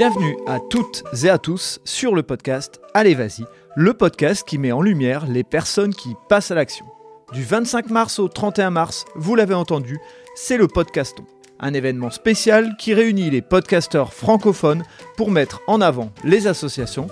Bienvenue 0.00 0.38
à 0.46 0.60
toutes 0.60 1.04
et 1.24 1.28
à 1.28 1.36
tous 1.36 1.78
sur 1.84 2.14
le 2.14 2.22
podcast 2.22 2.80
Allez 2.94 3.14
Vas-y, 3.14 3.44
le 3.76 3.92
podcast 3.92 4.48
qui 4.48 4.56
met 4.56 4.72
en 4.72 4.80
lumière 4.80 5.26
les 5.26 5.44
personnes 5.44 5.92
qui 5.92 6.16
passent 6.30 6.50
à 6.50 6.54
l'action. 6.54 6.86
Du 7.34 7.42
25 7.42 7.90
mars 7.90 8.18
au 8.18 8.26
31 8.26 8.70
mars, 8.70 9.04
vous 9.14 9.34
l'avez 9.34 9.52
entendu, 9.52 9.98
c'est 10.34 10.56
le 10.56 10.68
Podcaston, 10.68 11.26
un 11.58 11.74
événement 11.74 12.08
spécial 12.08 12.76
qui 12.78 12.94
réunit 12.94 13.28
les 13.28 13.42
podcasteurs 13.42 14.14
francophones 14.14 14.84
pour 15.18 15.30
mettre 15.30 15.60
en 15.66 15.82
avant 15.82 16.10
les 16.24 16.46
associations 16.46 17.08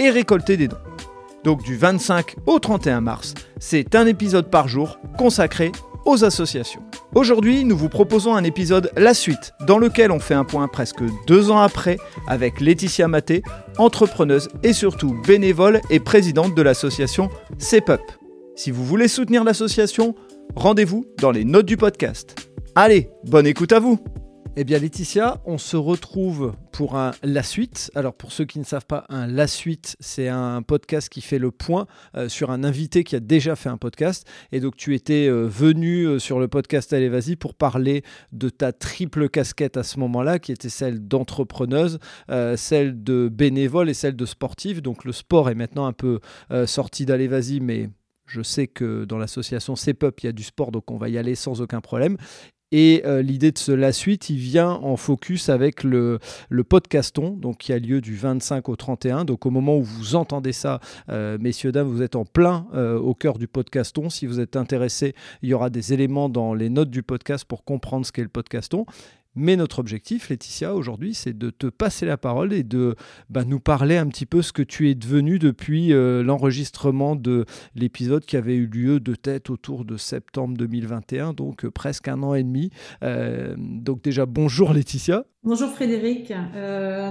et 0.00 0.10
récolter 0.10 0.56
des 0.56 0.66
dons. 0.66 0.76
Donc 1.44 1.62
du 1.62 1.76
25 1.76 2.34
au 2.46 2.58
31 2.58 3.02
mars, 3.02 3.34
c'est 3.60 3.94
un 3.94 4.06
épisode 4.06 4.50
par 4.50 4.66
jour 4.66 4.98
consacré 5.16 5.70
aux 6.04 6.24
associations. 6.24 6.82
Aujourd'hui, 7.14 7.66
nous 7.66 7.76
vous 7.76 7.90
proposons 7.90 8.34
un 8.34 8.42
épisode 8.42 8.90
La 8.96 9.12
Suite, 9.12 9.52
dans 9.66 9.76
lequel 9.76 10.10
on 10.10 10.18
fait 10.18 10.32
un 10.32 10.44
point 10.44 10.66
presque 10.66 11.02
deux 11.26 11.50
ans 11.50 11.58
après 11.58 11.98
avec 12.26 12.58
Laetitia 12.58 13.06
Maté, 13.06 13.42
entrepreneuse 13.76 14.48
et 14.62 14.72
surtout 14.72 15.14
bénévole 15.26 15.82
et 15.90 16.00
présidente 16.00 16.54
de 16.54 16.62
l'association 16.62 17.28
CEPUP. 17.58 18.00
Si 18.56 18.70
vous 18.70 18.84
voulez 18.84 19.08
soutenir 19.08 19.44
l'association, 19.44 20.14
rendez-vous 20.56 21.04
dans 21.18 21.32
les 21.32 21.44
notes 21.44 21.66
du 21.66 21.76
podcast. 21.76 22.48
Allez, 22.74 23.10
bonne 23.24 23.46
écoute 23.46 23.72
à 23.72 23.78
vous 23.78 23.98
eh 24.54 24.64
bien 24.64 24.78
Laetitia, 24.78 25.40
on 25.46 25.56
se 25.56 25.78
retrouve 25.78 26.54
pour 26.72 26.96
un 26.96 27.12
La 27.22 27.42
Suite. 27.42 27.90
Alors 27.94 28.12
pour 28.12 28.32
ceux 28.32 28.44
qui 28.44 28.58
ne 28.58 28.64
savent 28.64 28.84
pas, 28.84 29.06
un 29.08 29.26
La 29.26 29.46
Suite, 29.46 29.96
c'est 29.98 30.28
un 30.28 30.60
podcast 30.60 31.08
qui 31.08 31.22
fait 31.22 31.38
le 31.38 31.50
point 31.50 31.86
euh, 32.16 32.28
sur 32.28 32.50
un 32.50 32.62
invité 32.62 33.02
qui 33.02 33.16
a 33.16 33.20
déjà 33.20 33.56
fait 33.56 33.70
un 33.70 33.78
podcast. 33.78 34.28
Et 34.52 34.60
donc 34.60 34.76
tu 34.76 34.94
étais 34.94 35.26
euh, 35.26 35.46
venu 35.46 36.04
euh, 36.04 36.18
sur 36.18 36.38
le 36.38 36.48
podcast 36.48 36.92
Allez 36.92 37.08
Vas-y 37.08 37.36
pour 37.36 37.54
parler 37.54 38.02
de 38.32 38.50
ta 38.50 38.72
triple 38.72 39.30
casquette 39.30 39.78
à 39.78 39.82
ce 39.82 39.98
moment-là, 40.00 40.38
qui 40.38 40.52
était 40.52 40.68
celle 40.68 41.06
d'entrepreneuse, 41.06 41.98
celle 42.56 43.02
de 43.02 43.28
bénévole 43.32 43.88
et 43.88 43.94
celle 43.94 44.16
de 44.16 44.26
sportive. 44.26 44.82
Donc 44.82 45.04
le 45.04 45.12
sport 45.12 45.48
est 45.48 45.54
maintenant 45.54 45.86
un 45.86 45.92
peu 45.92 46.20
sorti 46.66 47.06
d'Allez 47.06 47.28
Vas-y, 47.28 47.60
mais 47.60 47.88
je 48.26 48.42
sais 48.42 48.66
que 48.66 49.04
dans 49.04 49.18
l'association 49.18 49.76
CEPUP, 49.76 50.20
il 50.22 50.26
y 50.26 50.28
a 50.28 50.32
du 50.32 50.42
sport, 50.42 50.72
donc 50.72 50.90
on 50.90 50.96
va 50.96 51.08
y 51.08 51.18
aller 51.18 51.34
sans 51.34 51.60
aucun 51.60 51.80
problème. 51.80 52.16
Et 52.72 53.02
euh, 53.04 53.20
l'idée 53.20 53.52
de 53.52 53.58
ce, 53.58 53.70
la 53.70 53.92
suite, 53.92 54.30
il 54.30 54.38
vient 54.38 54.70
en 54.70 54.96
focus 54.96 55.50
avec 55.50 55.84
le, 55.84 56.18
podcaston, 56.68 57.30
donc 57.30 57.58
qui 57.58 57.72
a 57.72 57.78
lieu 57.78 58.00
du 58.00 58.16
25 58.16 58.68
au 58.70 58.76
31. 58.76 59.26
Donc 59.26 59.44
au 59.44 59.50
moment 59.50 59.76
où 59.76 59.82
vous 59.82 60.16
entendez 60.16 60.52
ça, 60.52 60.80
euh, 61.10 61.36
messieurs, 61.38 61.70
dames, 61.70 61.88
vous 61.88 62.02
êtes 62.02 62.16
en 62.16 62.24
plein 62.24 62.66
euh, 62.74 62.98
au 62.98 63.14
cœur 63.14 63.38
du 63.38 63.46
podcaston. 63.46 64.08
Si 64.08 64.26
vous 64.26 64.40
êtes 64.40 64.56
intéressé, 64.56 65.14
il 65.42 65.50
y 65.50 65.54
aura 65.54 65.68
des 65.68 65.92
éléments 65.92 66.30
dans 66.30 66.54
les 66.54 66.70
notes 66.70 66.90
du 66.90 67.02
podcast 67.02 67.44
pour 67.44 67.62
comprendre 67.62 68.06
ce 68.06 68.12
qu'est 68.12 68.22
le 68.22 68.28
podcaston. 68.28 68.86
Mais 69.34 69.56
notre 69.56 69.78
objectif, 69.78 70.28
Laetitia, 70.28 70.74
aujourd'hui, 70.74 71.14
c'est 71.14 71.36
de 71.36 71.48
te 71.48 71.66
passer 71.66 72.04
la 72.04 72.18
parole 72.18 72.52
et 72.52 72.62
de 72.62 72.96
bah, 73.30 73.44
nous 73.44 73.60
parler 73.60 73.96
un 73.96 74.06
petit 74.06 74.26
peu 74.26 74.42
ce 74.42 74.52
que 74.52 74.62
tu 74.62 74.90
es 74.90 74.94
devenu 74.94 75.38
depuis 75.38 75.92
euh, 75.92 76.22
l'enregistrement 76.22 77.16
de 77.16 77.46
l'épisode 77.74 78.26
qui 78.26 78.36
avait 78.36 78.56
eu 78.56 78.66
lieu 78.66 79.00
de 79.00 79.14
tête 79.14 79.48
autour 79.48 79.86
de 79.86 79.96
septembre 79.96 80.56
2021, 80.58 81.32
donc 81.32 81.64
euh, 81.64 81.70
presque 81.70 82.08
un 82.08 82.22
an 82.22 82.34
et 82.34 82.42
demi. 82.42 82.70
Euh, 83.02 83.54
donc 83.58 84.02
déjà, 84.02 84.26
bonjour 84.26 84.74
Laetitia. 84.74 85.24
Bonjour 85.44 85.70
Frédéric. 85.70 86.32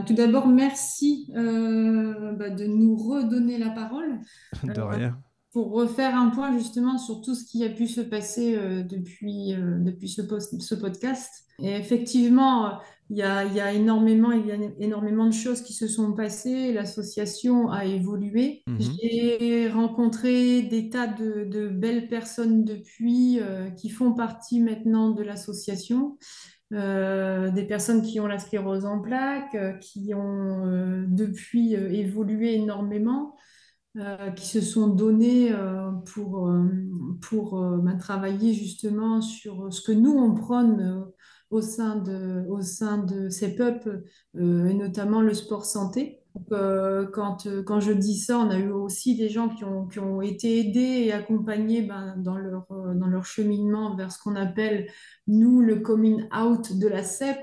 tout 0.08 0.14
d'abord, 0.14 0.48
merci 0.48 1.28
bah, 1.34 2.50
de 2.50 2.66
nous 2.66 2.96
redonner 2.96 3.58
la 3.58 3.70
parole. 3.72 4.20
de 4.64 4.82
rien 4.82 5.18
pour 5.52 5.72
refaire 5.72 6.16
un 6.16 6.30
point 6.30 6.58
justement 6.58 6.98
sur 6.98 7.22
tout 7.22 7.36
ce 7.36 7.44
qui 7.46 7.64
a 7.66 7.70
pu 7.70 7.88
se 7.88 8.02
passer 8.02 8.56
depuis, 8.84 9.54
depuis 9.54 10.08
ce, 10.08 10.22
post, 10.22 10.62
ce 10.62 10.76
podcast. 10.76 11.46
Et 11.60 11.76
effectivement, 11.76 12.80
il 13.12 13.18
y 13.18 13.24
a, 13.24 13.44
y 13.44 13.60
a 13.60 13.74
énormément, 13.74 14.32
il 14.32 14.48
y 14.48 14.52
a 14.54 14.56
énormément 14.80 15.26
de 15.26 15.34
choses 15.34 15.62
qui 15.62 15.74
se 15.74 15.90
sont 15.90 16.14
passées. 16.14 16.72
L'association 16.72 17.70
a 17.70 17.84
évolué. 17.84 18.64
Mhm. 18.68 18.80
J'ai 18.80 19.70
rencontré 19.70 20.62
des 20.62 20.90
tas 20.90 21.08
de, 21.08 21.44
de 21.44 21.68
belles 21.68 22.08
personnes 22.08 22.64
depuis 22.64 23.42
euh, 23.42 23.70
qui 23.72 23.90
font 23.90 24.14
partie 24.14 24.62
maintenant 24.62 25.10
de 25.10 25.24
l'association. 25.24 26.18
Euh, 26.72 27.52
des 27.52 27.66
personnes 27.66 28.02
qui 28.02 28.22
ont 28.22 28.28
la 28.28 28.40
sclérose 28.40 28.86
en 28.86 29.02
plaques, 29.02 29.56
euh, 29.56 29.74
qui 29.74 30.14
ont 30.14 31.06
depuis 31.06 31.74
évolué 31.74 32.54
énormément. 32.54 33.36
Qui 34.36 34.46
se 34.46 34.62
sont 34.62 34.88
données 34.88 35.54
pour, 36.06 36.50
pour 37.22 37.62
bah, 37.84 37.96
travailler 37.96 38.54
justement 38.54 39.22
sur 39.22 39.72
ce 39.74 39.82
que 39.82 39.92
nous, 39.92 40.12
on 40.12 40.34
prône 40.34 41.12
au 41.52 41.62
sein 41.62 41.98
de, 41.98 43.30
ces 43.30 43.56
peuples, 43.56 44.04
euh, 44.38 44.66
et 44.66 44.74
notamment 44.74 45.22
le 45.22 45.34
sport 45.34 45.66
santé. 45.66 46.21
Euh, 46.52 47.08
quand, 47.08 47.46
euh, 47.46 47.62
quand 47.64 47.80
je 47.80 47.92
dis 47.92 48.18
ça, 48.18 48.38
on 48.38 48.50
a 48.50 48.58
eu 48.58 48.72
aussi 48.72 49.16
des 49.16 49.30
gens 49.30 49.50
qui 49.50 49.64
ont, 49.64 49.88
qui 49.88 50.00
ont 50.00 50.22
été 50.22 50.60
aidés 50.60 51.06
et 51.06 51.12
accompagnés 51.12 51.82
ben, 51.82 52.16
dans, 52.18 52.38
leur, 52.38 52.66
dans 52.70 53.08
leur 53.08 53.26
cheminement 53.26 53.96
vers 53.96 54.12
ce 54.12 54.20
qu'on 54.22 54.36
appelle, 54.36 54.88
nous, 55.28 55.62
le 55.62 55.80
coming 55.80 56.24
out 56.34 56.78
de 56.78 56.88
la 56.88 57.04
CEP. 57.04 57.40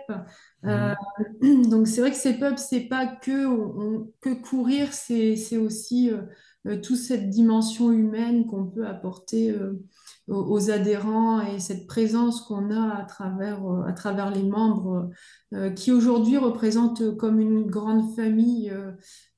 Mmh. 0.63 0.93
donc 1.71 1.87
c'est 1.87 2.01
vrai 2.01 2.11
que 2.11 2.17
ces 2.17 2.39
peuples, 2.39 2.59
c'est 2.59 2.89
pas 2.89 3.07
que, 3.07 4.05
que 4.21 4.35
courir, 4.43 4.93
c'est 4.93 5.57
aussi 5.57 6.11
toute 6.83 6.97
cette 6.97 7.31
dimension 7.31 7.93
humaine 7.93 8.47
qu'on 8.47 8.67
peut 8.67 8.87
apporter 8.87 9.55
aux 10.29 10.71
adhérents 10.71 11.41
et 11.41 11.59
cette 11.59 11.87
présence 11.87 12.43
qu'on 12.43 12.71
a 12.71 12.97
à 12.97 13.05
travers, 13.05 13.65
euh, 13.67 13.85
à 13.87 13.93
travers 13.93 14.31
les 14.31 14.43
membres 14.43 15.09
euh, 15.55 15.71
qui 15.71 15.91
aujourd'hui 15.91 16.37
représentent 16.37 17.17
comme 17.17 17.41
une 17.41 17.67
grande 17.67 18.15
famille 18.15 18.73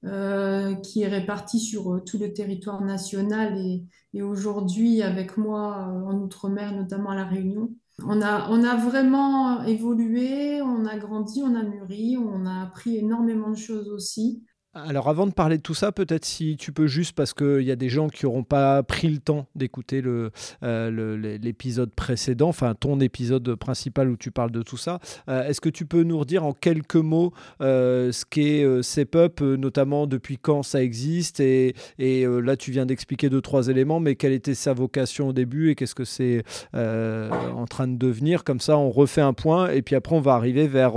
euh, 0.04 0.74
qui 0.76 1.02
est 1.02 1.08
répartie 1.08 1.60
sur 1.60 2.02
tout 2.04 2.18
le 2.18 2.32
territoire 2.32 2.82
national 2.82 3.56
et, 3.58 3.84
et 4.14 4.22
aujourd'hui 4.22 5.02
avec 5.02 5.36
moi 5.36 5.88
en 6.06 6.18
Outre-mer, 6.18 6.74
notamment 6.74 7.10
à 7.10 7.14
La 7.14 7.24
Réunion. 7.24 7.70
On 8.06 8.22
a, 8.22 8.50
on 8.50 8.64
a 8.64 8.76
vraiment 8.76 9.62
évolué, 9.64 10.62
on 10.62 10.86
a 10.86 10.96
grandi, 10.96 11.42
on 11.44 11.54
a 11.54 11.62
mûri, 11.62 12.16
on 12.16 12.46
a 12.46 12.62
appris 12.62 12.96
énormément 12.96 13.50
de 13.50 13.56
choses 13.56 13.90
aussi. 13.90 14.42
Alors 14.72 15.08
avant 15.08 15.26
de 15.26 15.32
parler 15.32 15.56
de 15.56 15.62
tout 15.62 15.74
ça, 15.74 15.90
peut-être 15.90 16.24
si 16.24 16.56
tu 16.56 16.70
peux 16.70 16.86
juste, 16.86 17.16
parce 17.16 17.34
qu'il 17.34 17.62
y 17.62 17.72
a 17.72 17.76
des 17.76 17.88
gens 17.88 18.08
qui 18.08 18.24
n'auront 18.24 18.44
pas 18.44 18.84
pris 18.84 19.08
le 19.08 19.18
temps 19.18 19.48
d'écouter 19.56 20.00
euh, 20.04 21.38
l'épisode 21.42 21.90
précédent, 21.92 22.50
enfin 22.50 22.76
ton 22.76 23.00
épisode 23.00 23.56
principal 23.56 24.08
où 24.08 24.16
tu 24.16 24.30
parles 24.30 24.52
de 24.52 24.62
tout 24.62 24.76
ça, 24.76 25.00
euh, 25.28 25.42
est-ce 25.42 25.60
que 25.60 25.70
tu 25.70 25.86
peux 25.86 26.04
nous 26.04 26.20
redire 26.20 26.44
en 26.44 26.52
quelques 26.52 26.94
mots 26.94 27.32
euh, 27.60 28.12
ce 28.12 28.24
qu'est 28.24 28.64
CEPUP, 28.80 29.40
notamment 29.40 30.06
depuis 30.06 30.38
quand 30.38 30.62
ça 30.62 30.80
existe 30.84 31.40
et, 31.40 31.74
et 31.98 32.24
là 32.24 32.56
tu 32.56 32.70
viens 32.70 32.86
d'expliquer 32.86 33.28
deux, 33.28 33.40
trois 33.40 33.66
éléments, 33.66 33.98
mais 33.98 34.14
quelle 34.14 34.32
était 34.32 34.54
sa 34.54 34.72
vocation 34.72 35.30
au 35.30 35.32
début 35.32 35.70
et 35.70 35.74
qu'est-ce 35.74 35.96
que 35.96 36.04
c'est 36.04 36.44
en 36.74 37.66
train 37.68 37.88
de 37.88 37.96
devenir? 37.96 38.44
Comme 38.44 38.60
ça 38.60 38.78
on 38.78 38.90
refait 38.90 39.20
un 39.20 39.32
point 39.32 39.68
et 39.70 39.82
puis 39.82 39.96
après 39.96 40.14
on 40.14 40.20
va 40.20 40.34
arriver 40.34 40.68
vers 40.68 40.92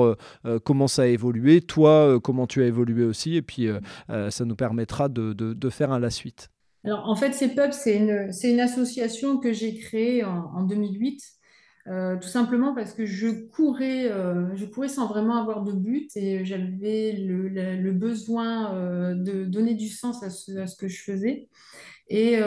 comment 0.63 0.87
ça 0.87 1.01
a 1.01 1.05
évolué, 1.07 1.61
toi 1.61 2.19
comment 2.21 2.45
tu 2.45 2.61
as 2.61 2.67
évolué 2.67 3.03
aussi 3.03 3.35
et 3.35 3.41
puis 3.41 3.62
euh, 3.67 3.79
euh, 4.09 4.29
ça 4.29 4.45
nous 4.45 4.55
permettra 4.55 5.09
de, 5.09 5.69
faire 5.69 5.91
un 5.91 5.99
la 5.99 6.09
suite. 6.09 6.49
Alors, 6.85 7.07
en 7.07 7.15
fait, 7.15 7.33
CEPUB, 7.33 7.71
c'est 7.71 7.97
une, 7.97 8.59
association 8.59 9.37
que 9.37 9.53
j'ai 9.53 9.75
créée 9.75 10.23
en, 10.23 10.63
2008. 10.63 11.21
Euh, 11.89 12.15
tout 12.15 12.29
simplement 12.29 12.73
parce 12.73 12.93
que 12.93 13.05
je 13.05 13.27
courais, 13.27 14.09
je 14.55 14.65
courais 14.65 14.87
sans 14.87 15.07
vraiment 15.07 15.35
avoir 15.35 15.63
de 15.63 15.73
but 15.73 16.09
et 16.15 16.45
j'avais 16.45 17.13
le, 17.13 17.91
besoin 17.91 19.13
de 19.13 19.45
donner 19.45 19.73
du 19.73 19.89
sens 19.89 20.23
à 20.23 20.29
ce, 20.29 20.75
que 20.77 20.87
je 20.87 21.01
faisais. 21.01 21.47
Et, 22.09 22.39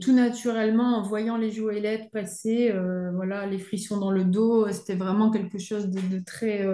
tout 0.00 0.12
naturellement, 0.12 0.98
en 0.98 1.02
voyant 1.02 1.36
les 1.36 1.50
joëlettes 1.50 2.10
passer, 2.12 2.72
voilà, 3.14 3.46
les 3.46 3.58
frissons 3.58 3.98
dans 3.98 4.12
le 4.12 4.24
dos, 4.24 4.68
c'était 4.70 4.96
vraiment 4.96 5.30
quelque 5.30 5.58
chose 5.58 5.88
de 5.88 6.20
très, 6.24 6.64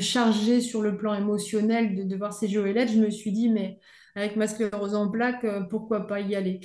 chargé 0.00 0.60
sur 0.60 0.82
le 0.82 0.96
plan 0.96 1.14
émotionnel 1.14 2.06
de, 2.06 2.16
voir 2.16 2.32
ces 2.32 2.48
Joëlettes, 2.48 2.90
je 2.90 3.00
me 3.00 3.10
suis 3.10 3.32
dit, 3.32 3.48
mais 3.48 3.78
avec 4.16 4.36
ma 4.36 4.46
sclérose 4.48 4.94
en 4.94 5.10
plaques, 5.10 5.44
euh, 5.44 5.60
pourquoi 5.60 6.06
pas 6.06 6.20
y 6.20 6.34
aller? 6.34 6.60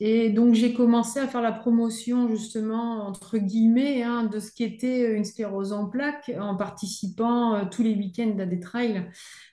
Et 0.00 0.30
donc 0.30 0.54
j'ai 0.54 0.72
commencé 0.72 1.20
à 1.20 1.28
faire 1.28 1.42
la 1.42 1.52
promotion 1.52 2.28
justement 2.28 3.06
entre 3.06 3.38
guillemets 3.38 4.02
hein, 4.02 4.24
de 4.24 4.40
ce 4.40 4.50
qu'était 4.52 5.14
une 5.14 5.24
sclérose 5.24 5.72
en 5.72 5.88
plaques 5.88 6.32
en 6.40 6.56
participant 6.56 7.54
euh, 7.54 7.64
tous 7.70 7.82
les 7.82 7.94
week-ends 7.94 8.36
à 8.38 8.46
des 8.46 8.58
trails 8.58 9.08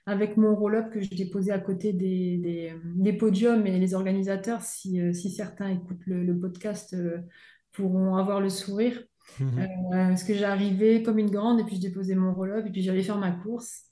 avec 0.05 0.37
mon 0.37 0.55
roll-up 0.55 0.91
que 0.91 1.01
j'ai 1.01 1.15
déposé 1.15 1.51
à 1.51 1.59
côté 1.59 1.93
des, 1.93 2.73
des, 2.95 3.13
podiums 3.13 3.67
et 3.67 3.77
les 3.77 3.93
organisateurs, 3.93 4.61
si, 4.61 4.99
euh, 4.99 5.13
si 5.13 5.29
certains 5.29 5.69
écoutent 5.69 6.07
le 6.07 6.39
podcast, 6.39 6.95
pourront 7.73 8.15
avoir 8.15 8.39
le 8.41 8.49
sourire. 8.49 9.03
Mhm. 9.39 9.67
parce 9.91 10.23
que 10.23 10.33
j'arrivais 10.33 11.03
comme 11.03 11.19
une 11.19 11.29
grande 11.31 11.59
et 11.59 11.63
puis 11.63 11.77
je 11.77 11.81
déposais 11.81 12.15
mon 12.15 12.33
roll-up 12.33 12.65
et 12.67 12.71
puis 12.71 12.81
j'allais 12.81 13.03
faire 13.03 13.17
ma 13.17 13.31
course. 13.31 13.85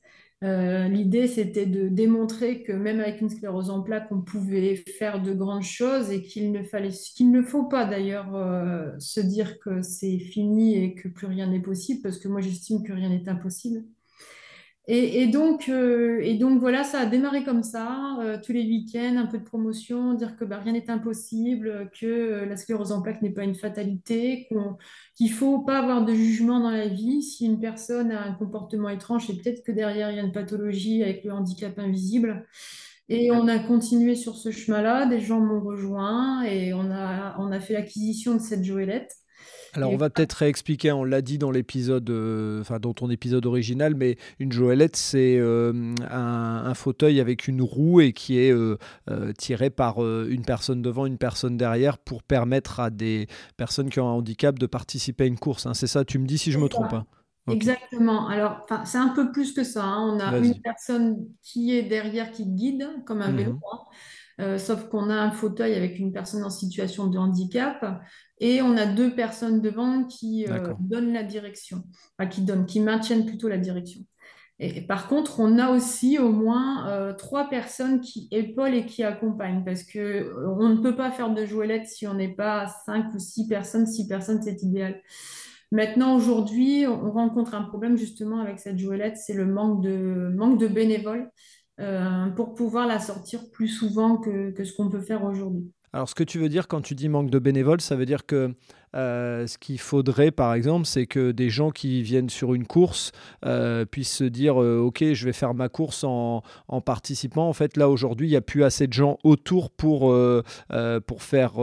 Euh, 0.43 0.87
l'idée, 0.87 1.27
c'était 1.27 1.65
de 1.65 1.89
démontrer 1.89 2.63
que 2.63 2.71
même 2.71 3.01
avec 3.01 3.19
une 3.19 3.29
sclérose 3.29 3.69
en 3.69 3.81
plaques, 3.81 4.07
on 4.11 4.21
pouvait 4.21 4.75
faire 4.97 5.21
de 5.21 5.33
grandes 5.33 5.63
choses 5.63 6.11
et 6.11 6.21
qu'il 6.23 6.51
ne 6.53 6.63
fallait, 6.63 6.91
qu'il 6.91 7.31
ne 7.31 7.41
faut 7.41 7.65
pas 7.65 7.85
d'ailleurs 7.85 8.33
euh, 8.35 8.91
se 8.99 9.19
dire 9.19 9.59
que 9.59 9.81
c'est 9.81 10.17
fini 10.19 10.81
et 10.81 10.95
que 10.95 11.09
plus 11.09 11.27
rien 11.27 11.47
n'est 11.47 11.61
possible, 11.61 12.01
parce 12.01 12.19
que 12.19 12.29
moi 12.29 12.39
j'estime 12.39 12.83
que 12.83 12.93
rien 12.93 13.09
n'est 13.09 13.27
impossible. 13.27 13.83
Et, 14.91 15.27
donc, 15.27 15.69
euh, 15.69 16.19
et 16.23 16.33
donc 16.33 16.59
voilà, 16.59 16.83
ça 16.83 17.01
a 17.01 17.05
démarré 17.05 17.43
comme 17.43 17.61
ça, 17.61 18.17
euh, 18.21 18.39
tous 18.43 18.53
les 18.53 18.63
week-ends, 18.63 19.17
un 19.17 19.27
peu 19.27 19.37
de 19.37 19.43
promotion, 19.43 20.15
dire 20.15 20.35
que 20.35 20.43
bah, 20.43 20.57
rien 20.57 20.73
n'est 20.73 20.89
impossible, 20.89 21.91
que 21.93 22.07
euh, 22.07 22.45
la 22.47 22.57
sclérose 22.57 22.91
en 22.91 23.03
plaques 23.03 23.21
n'est 23.21 23.29
pas 23.29 23.43
une 23.43 23.53
fatalité, 23.53 24.47
qu'il 25.15 25.27
ne 25.27 25.31
faut 25.31 25.59
pas 25.59 25.77
avoir 25.77 26.03
de 26.05 26.13
jugement 26.15 26.59
dans 26.59 26.71
la 26.71 26.87
vie. 26.87 27.21
Si 27.21 27.45
une 27.45 27.59
personne 27.59 28.11
a 28.11 28.23
un 28.23 28.33
comportement 28.33 28.89
étrange, 28.89 29.27
c'est 29.27 29.35
peut-être 29.35 29.63
que 29.63 29.71
derrière, 29.71 30.09
il 30.09 30.17
y 30.17 30.19
a 30.19 30.23
une 30.23 30.31
pathologie 30.31 31.03
avec 31.03 31.23
le 31.23 31.33
handicap 31.33 31.77
invisible. 31.77 32.47
Et 33.09 33.29
on 33.29 33.47
a 33.47 33.59
continué 33.59 34.15
sur 34.15 34.37
ce 34.37 34.49
chemin-là, 34.49 35.05
des 35.05 35.19
gens 35.19 35.39
m'ont 35.39 35.61
rejoint 35.61 36.41
et 36.43 36.73
on 36.73 36.89
a, 36.89 37.35
on 37.37 37.51
a 37.51 37.59
fait 37.59 37.73
l'acquisition 37.73 38.33
de 38.33 38.41
cette 38.41 38.63
joëlette. 38.63 39.15
Alors, 39.73 39.91
on 39.91 39.97
va 39.97 40.09
peut-être 40.09 40.33
réexpliquer, 40.33 40.91
on 40.91 41.03
l'a 41.03 41.21
dit 41.21 41.37
dans 41.37 41.51
l'épisode, 41.51 42.09
euh, 42.09 42.61
enfin, 42.61 42.79
dans 42.79 42.93
ton 42.93 43.09
épisode 43.09 43.45
original, 43.45 43.95
mais 43.95 44.17
une 44.39 44.51
joëlette, 44.51 44.95
c'est 44.95 45.37
euh, 45.37 45.93
un, 46.09 46.73
fauteuil 46.73 47.19
avec 47.19 47.47
une 47.47 47.61
roue 47.61 48.01
et 48.01 48.13
qui 48.13 48.39
est 48.39 48.51
euh, 48.51 48.77
tiré 49.37 49.69
par 49.69 49.99
une 49.99 50.43
personne 50.43 50.81
devant, 50.81 51.05
une 51.05 51.17
personne 51.17 51.57
derrière 51.57 51.97
pour 51.97 52.23
permettre 52.23 52.79
à 52.79 52.89
des 52.89 53.27
personnes 53.57 53.89
qui 53.89 53.99
ont 53.99 54.07
un 54.07 54.13
handicap 54.13 54.57
de 54.57 54.65
participer 54.65 55.25
à 55.25 55.27
une 55.27 55.39
course. 55.39 55.65
Hein. 55.65 55.73
C'est 55.73 55.87
ça, 55.87 56.05
tu 56.05 56.19
me 56.19 56.25
dis 56.25 56.37
si 56.37 56.51
je 56.51 56.59
me 56.59 56.67
trompe. 56.67 56.93
Hein. 56.93 57.05
Exactement. 57.51 58.27
Alors, 58.27 58.65
c'est 58.85 58.97
un 58.97 59.09
peu 59.09 59.31
plus 59.31 59.53
que 59.53 59.63
ça. 59.63 59.83
Hein. 59.83 60.15
On 60.15 60.19
a 60.19 60.37
une 60.37 60.59
personne 60.61 61.25
qui 61.41 61.75
est 61.75 61.83
derrière 61.83 62.31
qui 62.31 62.45
guide, 62.45 62.87
comme 63.05 63.21
un 63.21 63.31
vélo. 63.31 63.59
Mmh. 64.39 64.57
sauf 64.57 64.87
qu'on 64.87 65.09
a 65.09 65.15
un 65.15 65.31
fauteuil 65.31 65.73
avec 65.73 65.99
une 65.99 66.13
personne 66.13 66.43
en 66.43 66.49
situation 66.49 67.07
de 67.07 67.17
handicap 67.17 68.01
et 68.39 68.61
on 68.61 68.77
a 68.77 68.85
deux 68.85 69.13
personnes 69.13 69.61
devant 69.61 70.05
qui 70.05 70.45
euh, 70.47 70.73
donnent 70.79 71.13
la 71.13 71.23
direction, 71.23 71.83
qui 72.29 72.41
donnent, 72.41 72.65
qui 72.65 72.79
maintiennent 72.79 73.25
plutôt 73.25 73.49
la 73.49 73.57
direction. 73.57 74.01
Et, 74.61 74.81
par 74.81 75.07
contre, 75.07 75.39
on 75.39 75.57
a 75.57 75.69
aussi 75.69 76.19
au 76.19 76.31
moins 76.31 76.89
euh, 76.89 77.13
trois 77.13 77.49
personnes 77.49 78.01
qui 78.01 78.27
épaulent 78.31 78.75
et 78.75 78.85
qui 78.85 79.03
accompagnent, 79.03 79.63
parce 79.63 79.83
que 79.83 79.99
euh, 79.99 80.49
on 80.59 80.69
ne 80.69 80.77
peut 80.77 80.95
pas 80.95 81.11
faire 81.11 81.33
de 81.33 81.45
jouelette 81.45 81.87
si 81.87 82.07
on 82.07 82.13
n'est 82.13 82.35
pas 82.35 82.67
cinq 82.85 83.13
ou 83.13 83.19
six 83.19 83.47
personnes. 83.47 83.87
Six 83.87 84.07
personnes, 84.07 84.41
c'est 84.41 84.61
idéal. 84.61 85.01
Maintenant, 85.71 86.15
aujourd'hui, 86.15 86.85
on 86.87 87.11
rencontre 87.11 87.53
un 87.53 87.61
problème 87.61 87.95
justement 87.95 88.39
avec 88.39 88.59
cette 88.59 88.79
jouelette, 88.79 89.17
c'est 89.17 89.35
le 89.35 89.45
manque 89.45 89.83
de, 89.83 90.33
manque 90.35 90.59
de 90.59 90.67
bénévoles 90.67 91.29
pour 92.35 92.53
pouvoir 92.55 92.87
la 92.87 92.99
sortir 92.99 93.49
plus 93.51 93.67
souvent 93.69 94.17
que 94.17 94.63
ce 94.63 94.73
qu'on 94.73 94.89
peut 94.89 95.01
faire 95.01 95.23
aujourd'hui. 95.23 95.71
Alors, 95.93 96.07
ce 96.07 96.15
que 96.15 96.23
tu 96.23 96.37
veux 96.37 96.49
dire 96.49 96.67
quand 96.67 96.81
tu 96.81 96.93
dis 96.95 97.09
manque 97.09 97.29
de 97.29 97.39
bénévoles, 97.39 97.81
ça 97.81 97.95
veut 97.95 98.05
dire 98.05 98.25
que 98.25 98.53
euh, 98.95 99.47
ce 99.47 99.57
qu'il 99.57 99.79
faudrait, 99.79 100.31
par 100.31 100.53
exemple, 100.53 100.85
c'est 100.85 101.05
que 101.05 101.31
des 101.31 101.49
gens 101.49 101.69
qui 101.71 102.01
viennent 102.01 102.29
sur 102.29 102.53
une 102.53 102.65
course 102.65 103.11
euh, 103.45 103.85
puissent 103.85 104.15
se 104.15 104.23
dire 104.23 104.61
euh, 104.61 104.79
Ok, 104.79 105.03
je 105.13 105.25
vais 105.25 105.33
faire 105.33 105.53
ma 105.53 105.69
course 105.69 106.03
en, 106.03 106.41
participant. 106.85 107.47
En 107.47 107.53
fait, 107.53 107.77
là, 107.77 107.89
aujourd'hui, 107.89 108.27
il 108.27 108.31
n'y 108.31 108.35
a 108.35 108.41
plus 108.41 108.63
assez 108.63 108.87
de 108.87 108.93
gens 108.93 109.17
autour 109.23 109.69
pour, 109.69 110.15
pour 111.05 111.23
faire 111.23 111.53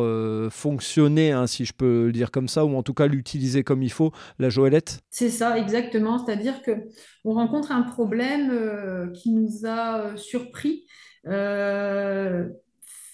fonctionner, 0.50 1.32
hein, 1.32 1.46
si 1.46 1.64
je 1.64 1.72
peux 1.72 2.06
le 2.06 2.12
dire 2.12 2.30
comme 2.30 2.48
ça, 2.48 2.64
ou 2.64 2.76
en 2.76 2.82
tout 2.82 2.94
cas 2.94 3.06
l'utiliser 3.06 3.64
comme 3.64 3.82
il 3.82 3.90
faut, 3.90 4.12
la 4.38 4.50
Joëlette 4.50 5.00
C'est 5.10 5.30
ça, 5.30 5.58
exactement. 5.58 6.24
C'est-à-dire 6.24 6.60
qu'on 6.62 7.32
rencontre 7.32 7.72
un 7.72 7.82
problème 7.82 9.10
qui 9.14 9.30
nous 9.30 9.66
a 9.66 10.16
surpris 10.16 10.84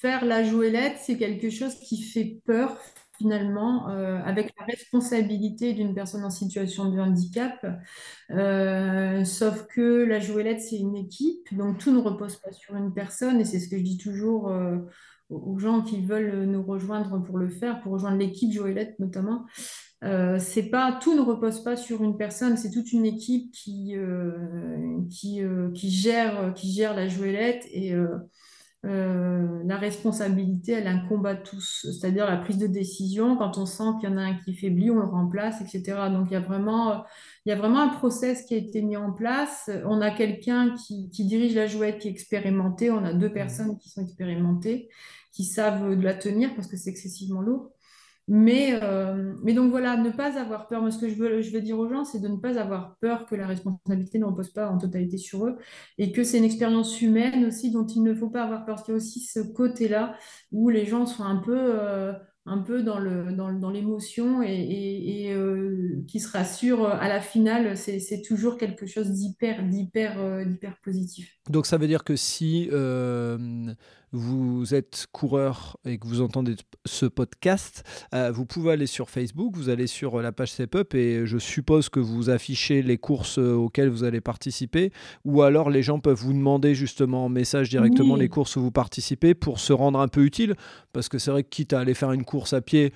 faire 0.02 0.24
la 0.24 0.42
jouelette, 0.42 0.96
c'est 1.00 1.16
quelque 1.16 1.48
chose 1.48 1.76
qui 1.76 2.02
fait 2.02 2.40
peur 2.44 2.76
finalement, 3.16 3.88
euh, 3.88 4.18
avec 4.24 4.52
la 4.58 4.64
responsabilité 4.64 5.74
d'une 5.74 5.94
personne 5.94 6.24
en 6.24 6.30
situation 6.30 6.90
de 6.90 6.98
handicap. 6.98 7.64
Euh, 8.30 9.24
sauf 9.24 9.66
que 9.68 10.04
la 10.04 10.18
jouelette, 10.18 10.60
c'est 10.60 10.78
une 10.78 10.96
équipe, 10.96 11.54
donc 11.56 11.78
tout 11.78 11.92
ne 11.92 12.00
repose 12.00 12.36
pas 12.36 12.50
sur 12.50 12.74
une 12.74 12.92
personne, 12.92 13.40
et 13.40 13.44
c'est 13.44 13.60
ce 13.60 13.68
que 13.68 13.78
je 13.78 13.84
dis 13.84 13.96
toujours 13.96 14.48
euh, 14.48 14.76
aux 15.30 15.56
gens 15.56 15.82
qui 15.82 16.02
veulent 16.02 16.46
nous 16.46 16.64
rejoindre 16.64 17.22
pour 17.22 17.38
le 17.38 17.48
faire, 17.48 17.80
pour 17.80 17.92
rejoindre 17.92 18.18
l'équipe 18.18 18.52
jouelette 18.52 18.98
notamment. 18.98 19.46
c'est 20.02 20.68
pas 20.68 20.98
tout 21.00 21.14
ne 21.14 21.22
repose 21.22 21.62
pas 21.62 21.76
sur 21.76 22.02
une 22.02 22.16
personne, 22.16 22.56
c'est 22.56 22.72
toute 22.72 22.92
une 22.92 23.06
équipe 23.06 23.52
qui 23.52 23.94
qui, 25.08 25.40
qui 25.74 25.90
gère 25.90 26.52
qui 26.54 26.72
gère 26.72 26.94
la 26.94 27.08
jouelette 27.08 27.64
et 27.72 27.94
euh, 28.84 29.62
la 29.64 29.76
responsabilité, 29.76 30.72
elle 30.72 30.88
incombe 30.88 31.24
à 31.26 31.36
tous, 31.36 31.86
c'est-à-dire 31.92 32.26
la 32.26 32.36
prise 32.36 32.58
de 32.58 32.66
décision. 32.66 33.36
Quand 33.36 33.56
on 33.56 33.64
sent 33.64 33.84
qu'il 34.00 34.10
y 34.10 34.12
en 34.12 34.16
a 34.16 34.22
un 34.22 34.34
qui 34.34 34.54
faiblit, 34.54 34.90
on 34.90 34.96
le 34.96 35.04
remplace, 35.04 35.60
etc. 35.60 36.08
Donc 36.10 36.26
il 36.30 36.32
y 36.32 36.36
a 36.36 36.40
vraiment, 36.40 37.04
il 37.46 37.50
y 37.50 37.52
a 37.52 37.56
vraiment 37.56 37.78
un 37.78 37.88
process 37.88 38.44
qui 38.44 38.54
a 38.54 38.56
été 38.56 38.82
mis 38.82 38.96
en 38.96 39.12
place. 39.12 39.70
On 39.84 40.00
a 40.00 40.10
quelqu'un 40.10 40.74
qui, 40.74 41.10
qui, 41.10 41.24
dirige 41.24 41.54
la 41.54 41.68
jouette 41.68 41.98
qui 41.98 42.08
est 42.08 42.10
expérimenté. 42.10 42.90
On 42.90 43.04
a 43.04 43.14
deux 43.14 43.28
mmh. 43.28 43.34
personnes 43.34 43.78
qui 43.78 43.88
sont 43.88 44.02
expérimentées, 44.02 44.88
qui 45.32 45.44
savent 45.44 45.96
de 45.96 46.02
la 46.02 46.14
tenir 46.14 46.52
parce 46.56 46.66
que 46.66 46.76
c'est 46.76 46.90
excessivement 46.90 47.40
lourd. 47.40 47.70
Mais, 48.28 48.78
euh, 48.82 49.34
mais 49.42 49.52
donc 49.52 49.70
voilà, 49.70 49.96
ne 49.96 50.10
pas 50.10 50.38
avoir 50.38 50.68
peur. 50.68 50.80
Moi, 50.80 50.90
ce 50.90 50.98
que 50.98 51.08
je 51.08 51.14
veux, 51.16 51.42
je 51.42 51.50
veux 51.50 51.60
dire 51.60 51.78
aux 51.78 51.88
gens, 51.88 52.04
c'est 52.04 52.20
de 52.20 52.28
ne 52.28 52.36
pas 52.36 52.58
avoir 52.58 52.96
peur 53.00 53.26
que 53.26 53.34
la 53.34 53.46
responsabilité 53.46 54.18
ne 54.18 54.26
repose 54.26 54.50
pas 54.50 54.70
en 54.70 54.78
totalité 54.78 55.18
sur 55.18 55.46
eux 55.46 55.56
et 55.98 56.12
que 56.12 56.22
c'est 56.22 56.38
une 56.38 56.44
expérience 56.44 57.00
humaine 57.02 57.44
aussi 57.46 57.70
dont 57.72 57.86
il 57.86 58.02
ne 58.02 58.14
faut 58.14 58.30
pas 58.30 58.44
avoir 58.44 58.64
peur. 58.64 58.82
Il 58.86 58.90
y 58.92 58.94
a 58.94 58.96
aussi 58.96 59.20
ce 59.20 59.40
côté-là 59.40 60.16
où 60.52 60.68
les 60.68 60.86
gens 60.86 61.04
sont 61.04 61.24
un 61.24 61.36
peu, 61.36 61.58
euh, 61.58 62.12
un 62.46 62.58
peu 62.58 62.84
dans 62.84 63.00
le, 63.00 63.32
dans, 63.32 63.52
dans 63.52 63.70
l'émotion 63.70 64.40
et, 64.40 65.32
euh, 65.34 66.02
qui 66.06 66.20
se 66.20 66.30
rassurent 66.30 66.86
à 66.86 67.08
la 67.08 67.20
finale, 67.20 67.76
c'est 67.76 68.22
toujours 68.22 68.56
quelque 68.56 68.86
chose 68.86 69.10
d'hyper, 69.10 69.64
d'hyper, 69.64 70.46
d'hyper 70.46 70.76
positif. 70.84 71.38
Donc 71.50 71.66
ça 71.66 71.76
veut 71.76 71.86
dire 71.88 72.04
que 72.04 72.16
si 72.16 72.68
vous 74.12 74.74
êtes 74.74 75.06
coureur 75.10 75.78
et 75.84 75.98
que 75.98 76.06
vous 76.06 76.20
entendez 76.20 76.54
ce 76.84 77.06
podcast, 77.06 77.82
euh, 78.14 78.30
vous 78.30 78.44
pouvez 78.44 78.72
aller 78.72 78.86
sur 78.86 79.08
Facebook, 79.08 79.56
vous 79.56 79.68
allez 79.68 79.86
sur 79.86 80.20
la 80.20 80.32
page 80.32 80.52
Step 80.52 80.74
Up 80.74 80.94
et 80.94 81.26
je 81.26 81.38
suppose 81.38 81.88
que 81.88 82.00
vous 82.00 82.28
affichez 82.28 82.82
les 82.82 82.98
courses 82.98 83.38
euh, 83.38 83.54
auxquelles 83.54 83.88
vous 83.88 84.04
allez 84.04 84.20
participer 84.20 84.92
ou 85.24 85.42
alors 85.42 85.70
les 85.70 85.82
gens 85.82 85.98
peuvent 85.98 86.18
vous 86.18 86.32
demander 86.32 86.74
justement 86.74 87.24
en 87.24 87.28
message 87.28 87.68
directement 87.70 88.16
les 88.16 88.28
courses 88.28 88.56
où 88.56 88.62
vous 88.62 88.70
participez 88.70 89.34
pour 89.34 89.60
se 89.60 89.72
rendre 89.72 90.00
un 90.00 90.08
peu 90.08 90.24
utile 90.24 90.56
parce 90.92 91.08
que 91.08 91.18
c'est 91.18 91.30
vrai 91.30 91.42
que 91.42 91.48
quitte 91.48 91.72
à 91.72 91.80
aller 91.80 91.94
faire 91.94 92.12
une 92.12 92.24
course 92.24 92.52
à 92.52 92.60
pied, 92.60 92.92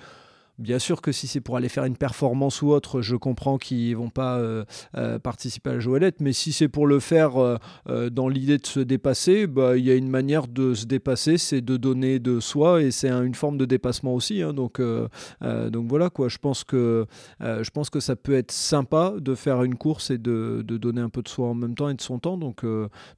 Bien 0.59 0.79
sûr 0.79 1.01
que 1.01 1.11
si 1.11 1.27
c'est 1.27 1.39
pour 1.39 1.55
aller 1.55 1.69
faire 1.69 1.85
une 1.85 1.97
performance 1.97 2.63
ou 2.63 2.71
autre, 2.71 3.01
je 3.01 3.15
comprends 3.15 3.59
qu'ils 3.59 3.95
vont 3.95 4.09
pas 4.09 4.39
euh, 4.39 4.65
euh, 4.95 5.19
participer 5.19 5.69
à 5.69 5.73
la 5.73 5.79
Joëlette, 5.79 6.19
mais 6.19 6.33
si 6.33 6.51
c'est 6.51 6.67
pour 6.67 6.87
le 6.87 6.99
faire 6.99 7.37
euh, 7.37 8.09
dans 8.09 8.27
l'idée 8.27 8.57
de 8.57 8.65
se 8.65 8.79
dépasser, 8.79 9.45
bah, 9.45 9.77
il 9.77 9.85
y 9.85 9.91
a 9.91 9.93
une 9.93 10.09
manière 10.09 10.47
de 10.47 10.73
se 10.73 10.85
dépasser, 10.85 11.37
c'est 11.37 11.61
de 11.61 11.77
donner 11.77 12.17
de 12.17 12.39
soi 12.39 12.81
et 12.81 12.89
c'est 12.89 13.11
une 13.11 13.35
forme 13.35 13.59
de 13.59 13.65
dépassement 13.65 14.15
aussi. 14.15 14.41
Hein. 14.41 14.53
donc, 14.53 14.81
donc 14.81 15.87
voilà 15.87 16.09
quoi. 16.09 16.27
Je 16.27 16.39
pense 16.39 16.63
que 16.63 17.05
je 17.39 17.69
pense 17.69 17.91
que 17.91 17.99
ça 17.99 18.15
peut 18.15 18.35
être 18.35 18.51
sympa 18.51 19.13
de 19.19 19.35
faire 19.35 19.61
une 19.63 19.75
course 19.75 20.09
et 20.09 20.17
de, 20.17 20.63
donner 20.67 21.01
un 21.01 21.09
peu 21.09 21.21
de 21.21 21.29
soi 21.29 21.49
en 21.49 21.53
même 21.53 21.75
temps 21.75 21.89
et 21.89 21.93
de 21.93 22.01
son 22.01 22.17
temps. 22.17 22.37
Donc 22.37 22.65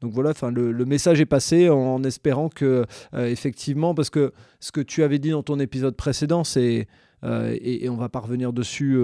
donc 0.01 0.11
voilà. 0.11 0.33
Le, 0.51 0.71
le, 0.71 0.85
message 0.85 1.21
est 1.21 1.25
passé 1.25 1.69
en 1.69 2.03
espérant 2.03 2.49
que 2.49 2.85
effectivement, 3.13 3.95
parce 3.95 4.09
que 4.09 4.33
ce 4.59 4.71
que 4.71 4.81
tu 4.81 5.03
avais 5.03 5.19
dit 5.19 5.29
dans 5.29 5.43
ton 5.43 5.59
épisode 5.59 5.95
précédent, 5.95 6.43
c'est 6.43 6.87
et, 7.23 7.85
et, 7.85 7.89
on 7.89 7.95
va 7.95 8.09
pas 8.09 8.19
revenir 8.19 8.53
dessus 8.53 8.99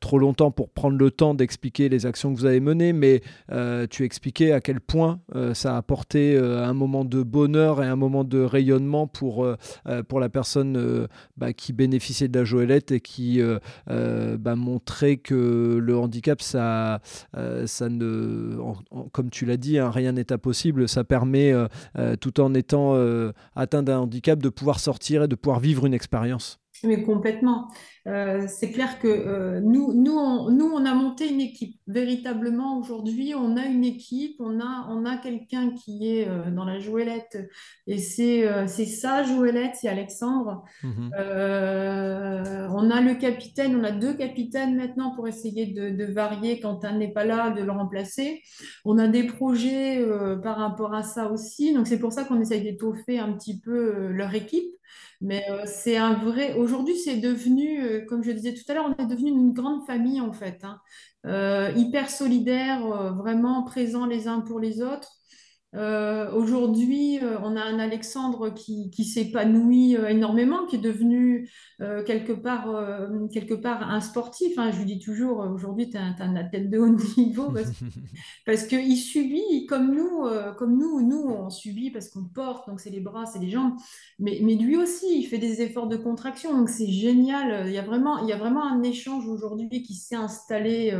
trop 0.00 0.18
longtemps 0.18 0.50
pour 0.50 0.70
prendre 0.70 0.96
le 0.96 1.10
temps 1.10 1.34
d'expliquer 1.34 1.88
les 1.88 2.06
actions 2.06 2.32
que 2.32 2.38
vous 2.38 2.46
avez 2.46 2.60
menées, 2.60 2.92
mais 2.92 3.22
tu 3.90 4.04
expliquais 4.04 4.52
à 4.52 4.60
quel 4.60 4.80
point 4.80 5.20
ça 5.54 5.74
a 5.74 5.76
apporté 5.76 6.38
un 6.38 6.72
moment 6.74 7.04
de 7.04 7.22
bonheur 7.22 7.82
et 7.82 7.86
un 7.86 7.96
moment 7.96 8.24
de 8.24 8.40
rayonnement 8.40 9.06
pour, 9.06 9.46
pour 10.08 10.20
la 10.20 10.28
personne 10.28 11.08
bah, 11.36 11.52
qui 11.52 11.72
bénéficiait 11.72 12.28
de 12.28 12.38
la 12.38 12.44
joëlette 12.44 12.92
et 12.92 13.00
qui 13.00 13.40
bah, 13.86 14.56
montrait 14.56 15.16
que 15.16 15.78
le 15.80 15.96
handicap, 15.96 16.42
ça, 16.42 17.00
ça 17.66 17.88
ne, 17.88 18.56
comme 19.12 19.30
tu 19.30 19.46
l'as 19.46 19.56
dit, 19.56 19.78
hein, 19.78 19.90
rien 19.90 20.12
n'est 20.12 20.32
impossible. 20.32 20.88
Ça 20.88 21.04
permet, 21.04 21.52
tout 22.20 22.40
en 22.40 22.54
étant 22.54 22.96
atteint 23.54 23.82
d'un 23.82 24.00
handicap, 24.00 24.38
de 24.38 24.48
pouvoir 24.48 24.80
sortir 24.80 25.24
et 25.24 25.28
de 25.28 25.34
pouvoir 25.34 25.60
vivre 25.60 25.86
une 25.86 25.94
expérience. 25.94 26.58
Mais 26.84 27.02
complètement. 27.02 27.68
Euh, 28.06 28.46
c'est 28.48 28.70
clair 28.70 29.00
que 29.00 29.08
euh, 29.08 29.60
nous, 29.60 29.92
nous, 29.92 30.16
on, 30.16 30.50
nous, 30.50 30.66
on 30.66 30.84
a 30.84 30.94
monté 30.94 31.28
une 31.28 31.40
équipe. 31.40 31.80
Véritablement, 31.88 32.78
aujourd'hui, 32.78 33.34
on 33.34 33.56
a 33.56 33.64
une 33.64 33.84
équipe, 33.84 34.36
on 34.38 34.60
a, 34.60 34.86
on 34.90 35.04
a 35.04 35.16
quelqu'un 35.16 35.72
qui 35.72 36.08
est 36.08 36.28
euh, 36.28 36.50
dans 36.50 36.64
la 36.64 36.78
Joëlette. 36.78 37.48
Et 37.86 37.98
c'est 37.98 38.46
c'est 38.68 38.86
ça, 38.86 39.22
Joëlette, 39.22 39.76
c'est 39.80 39.88
Alexandre. 39.88 40.64
Mhm. 40.82 41.10
on 41.14 42.90
a 42.90 43.00
le 43.00 43.14
capitaine, 43.18 43.76
on 43.76 43.84
a 43.84 43.92
deux 43.92 44.14
capitaines 44.14 44.76
maintenant 44.76 45.14
pour 45.14 45.26
essayer 45.28 45.66
de, 45.66 45.90
de 45.90 46.04
varier 46.12 46.60
quand 46.60 46.84
un 46.84 46.98
n'est 46.98 47.12
pas 47.12 47.24
là, 47.24 47.50
de 47.50 47.62
le 47.62 47.72
remplacer. 47.72 48.42
On 48.84 48.98
a 48.98 49.08
des 49.08 49.24
projets 49.24 50.04
par 50.42 50.56
rapport 50.56 50.94
à 50.94 51.02
ça 51.02 51.30
aussi. 51.30 51.72
Donc, 51.74 51.86
c'est 51.86 51.98
pour 51.98 52.12
ça 52.12 52.24
qu'on 52.24 52.40
essaye 52.40 52.62
d'étoffer 52.62 53.18
un 53.18 53.32
petit 53.32 53.58
peu 53.58 54.08
leur 54.08 54.34
équipe. 54.34 54.75
Mais 55.20 55.44
c'est 55.66 55.96
un 55.96 56.14
vrai. 56.14 56.54
Aujourd'hui, 56.54 56.96
c'est 56.98 57.16
devenu 57.18 58.04
comme 58.06 58.22
je 58.22 58.32
disais 58.32 58.54
tout 58.54 58.62
à 58.68 58.74
l'heure, 58.74 58.86
on 58.98 59.02
est 59.02 59.06
devenu 59.06 59.30
une 59.30 59.52
grande 59.52 59.84
famille 59.86 60.20
en 60.20 60.32
fait, 60.32 60.62
hein. 60.64 60.80
euh, 61.26 61.72
hyper 61.76 62.10
solidaire, 62.10 62.84
euh, 62.86 63.10
vraiment 63.12 63.64
présents 63.64 64.06
les 64.06 64.28
uns 64.28 64.40
pour 64.40 64.60
les 64.60 64.82
autres. 64.82 65.15
Euh, 65.76 66.32
aujourd'hui, 66.32 67.18
euh, 67.22 67.36
on 67.42 67.54
a 67.54 67.62
un 67.62 67.78
Alexandre 67.78 68.48
qui, 68.48 69.04
s'épanouit 69.04 69.96
euh, 69.96 70.08
énormément, 70.08 70.64
qui 70.66 70.76
est 70.76 70.80
devenu 70.80 71.50
quelque, 72.06 72.32
part, 72.32 72.68
quelque 73.30 73.52
part 73.52 73.90
un 73.90 74.00
sportif. 74.00 74.58
Hein. 74.58 74.70
Je 74.72 74.78
lui 74.78 74.86
dis 74.86 74.98
toujours, 74.98 75.40
aujourd'hui, 75.40 75.90
tu 75.90 75.98
es, 75.98 76.00
un 76.00 76.36
athlète 76.36 76.70
de 76.70 76.78
haut 76.78 76.88
niveau 77.18 77.52
parce, 78.46 78.66
qu'il 78.66 78.96
subit 78.96 79.66
comme 79.66 79.94
nous, 79.94 80.24
comme 80.56 80.78
nous, 80.78 81.02
nous, 81.02 81.28
on 81.28 81.50
subit 81.50 81.90
parce 81.90 82.08
qu'on 82.08 82.24
porte, 82.24 82.66
donc 82.66 82.80
c'est 82.80 82.88
les 82.88 83.00
bras, 83.00 83.26
c'est 83.26 83.40
les 83.40 83.50
jambes. 83.50 83.74
Mais, 84.18 84.38
lui 84.38 84.76
aussi, 84.78 85.18
il 85.20 85.24
fait 85.24 85.36
des 85.36 85.60
efforts 85.60 85.86
de 85.86 85.96
contraction, 85.96 86.56
donc 86.56 86.70
c'est 86.70 86.90
génial. 86.90 87.66
Il 87.66 87.72
y, 87.72 87.78
a 87.78 87.82
vraiment, 87.82 88.20
il 88.20 88.28
y 88.28 88.32
a 88.32 88.38
vraiment 88.38 88.64
un 88.64 88.82
échange 88.82 89.28
aujourd'hui 89.28 89.82
qui 89.82 89.94
s'est 89.94 90.16
installé 90.16 90.98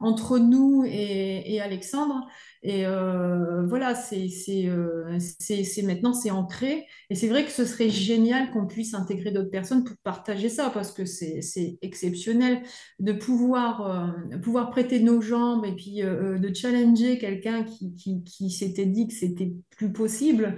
entre 0.00 0.38
nous 0.38 0.84
et 0.84 1.60
Alexandre. 1.60 2.26
Et 2.62 2.86
euh, 2.86 3.64
voilà, 3.66 3.92
euh, 3.92 5.18
c'est 5.18 5.82
maintenant, 5.82 6.12
c'est 6.12 6.30
ancré. 6.30 6.86
Et 7.10 7.14
c'est 7.14 7.28
vrai 7.28 7.44
que 7.44 7.50
ce 7.50 7.64
serait 7.64 7.90
génial 7.90 8.50
qu'on 8.50 8.66
puisse 8.66 8.94
intégrer 8.94 9.30
d'autres 9.30 9.50
personnes 9.50 9.84
pour 9.84 9.96
partager 9.98 10.48
ça, 10.48 10.70
parce 10.70 10.92
que 10.92 11.04
c'est 11.04 11.78
exceptionnel 11.82 12.62
de 12.98 13.12
pouvoir, 13.12 14.14
euh, 14.32 14.38
pouvoir 14.38 14.70
prêter 14.70 15.00
nos 15.00 15.20
jambes 15.20 15.64
et 15.64 15.72
puis 15.72 16.00
de 16.00 16.54
challenger 16.54 17.18
quelqu'un 17.18 17.64
qui, 17.64 17.94
qui, 17.94 18.22
qui 18.24 18.50
s'était 18.50 18.86
dit 18.86 19.08
que 19.08 19.14
c'était 19.14 19.52
plus 19.76 19.92
possible. 19.92 20.56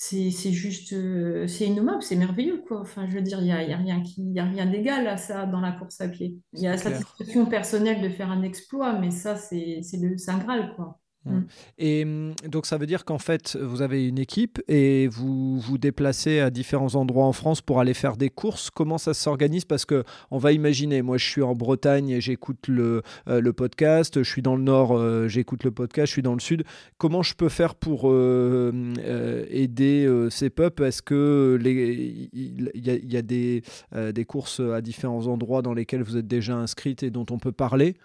C'est 0.00 0.30
juste 0.30 0.94
c'est 1.48 1.66
innommable 1.66 2.04
c'est 2.04 2.14
merveilleux 2.14 2.62
quoi. 2.68 2.82
Enfin 2.82 3.08
je 3.08 3.16
veux 3.16 3.20
dire 3.20 3.40
il 3.40 3.48
y 3.48 3.50
a, 3.50 3.64
y 3.64 3.72
a, 3.72 3.76
rien 3.76 4.00
qui 4.00 4.22
y 4.30 4.38
a 4.38 4.44
rien 4.44 4.66
d'égal 4.66 5.08
à 5.08 5.16
ça 5.16 5.44
dans 5.44 5.60
la 5.60 5.72
course 5.72 6.00
à 6.00 6.08
pied. 6.08 6.36
Il 6.52 6.60
y 6.60 6.68
a 6.68 6.70
la 6.70 6.78
satisfaction 6.78 7.46
personnelle 7.46 8.00
de 8.00 8.08
faire 8.08 8.30
un 8.30 8.42
exploit 8.44 8.96
mais 9.00 9.10
ça 9.10 9.34
c'est 9.34 9.80
c'est 9.82 10.30
un 10.30 10.38
graal 10.38 10.72
quoi 10.76 10.97
Mm. 11.24 11.40
Et 11.78 12.04
mm, 12.04 12.34
donc 12.48 12.66
ça 12.66 12.76
veut 12.78 12.86
dire 12.86 13.04
qu'en 13.04 13.18
fait, 13.18 13.56
vous 13.60 13.82
avez 13.82 14.06
une 14.06 14.18
équipe 14.18 14.60
et 14.68 15.08
vous 15.08 15.58
vous 15.58 15.78
déplacez 15.78 16.40
à 16.40 16.50
différents 16.50 16.94
endroits 16.94 17.26
en 17.26 17.32
France 17.32 17.60
pour 17.60 17.80
aller 17.80 17.94
faire 17.94 18.16
des 18.16 18.30
courses. 18.30 18.70
Comment 18.70 18.98
ça 18.98 19.14
s'organise? 19.14 19.64
Parce 19.64 19.84
que 19.84 20.04
on 20.30 20.38
va 20.38 20.52
imaginer, 20.52 21.02
moi 21.02 21.18
je 21.18 21.26
suis 21.26 21.42
en 21.42 21.54
Bretagne 21.54 22.10
et 22.10 22.20
j'écoute 22.20 22.68
le, 22.68 23.02
euh, 23.28 23.40
le, 23.40 23.52
podcast, 23.52 24.22
je 24.22 24.28
suis 24.28 24.42
dans 24.42 24.56
le 24.56 24.62
Nord, 24.62 24.96
euh, 24.96 25.28
j'écoute 25.28 25.64
le 25.64 25.70
podcast, 25.70 26.06
je 26.08 26.12
suis 26.12 26.22
dans 26.22 26.34
le 26.34 26.40
Sud. 26.40 26.64
Comment 26.98 27.22
je 27.22 27.34
peux 27.34 27.48
faire 27.48 27.74
pour 27.74 28.02
euh, 28.04 28.72
aider 29.50 30.08
ces 30.30 30.50
peuples? 30.50 30.84
Est-ce 30.84 31.02
que 31.02 31.58
il 31.62 32.70
y, 32.74 32.90
y, 32.90 33.16
a 33.16 33.22
des, 33.22 33.62
des 34.12 34.24
courses 34.24 34.60
à 34.60 34.80
différents 34.80 35.26
endroits 35.26 35.62
dans 35.62 35.74
lesquels 35.74 36.02
vous 36.02 36.16
êtes 36.16 36.26
déjà 36.26 36.56
inscrite 36.56 37.02
et 37.02 37.10
dont 37.10 37.26
on 37.30 37.38
peut 37.38 37.52
parler? 37.52 37.96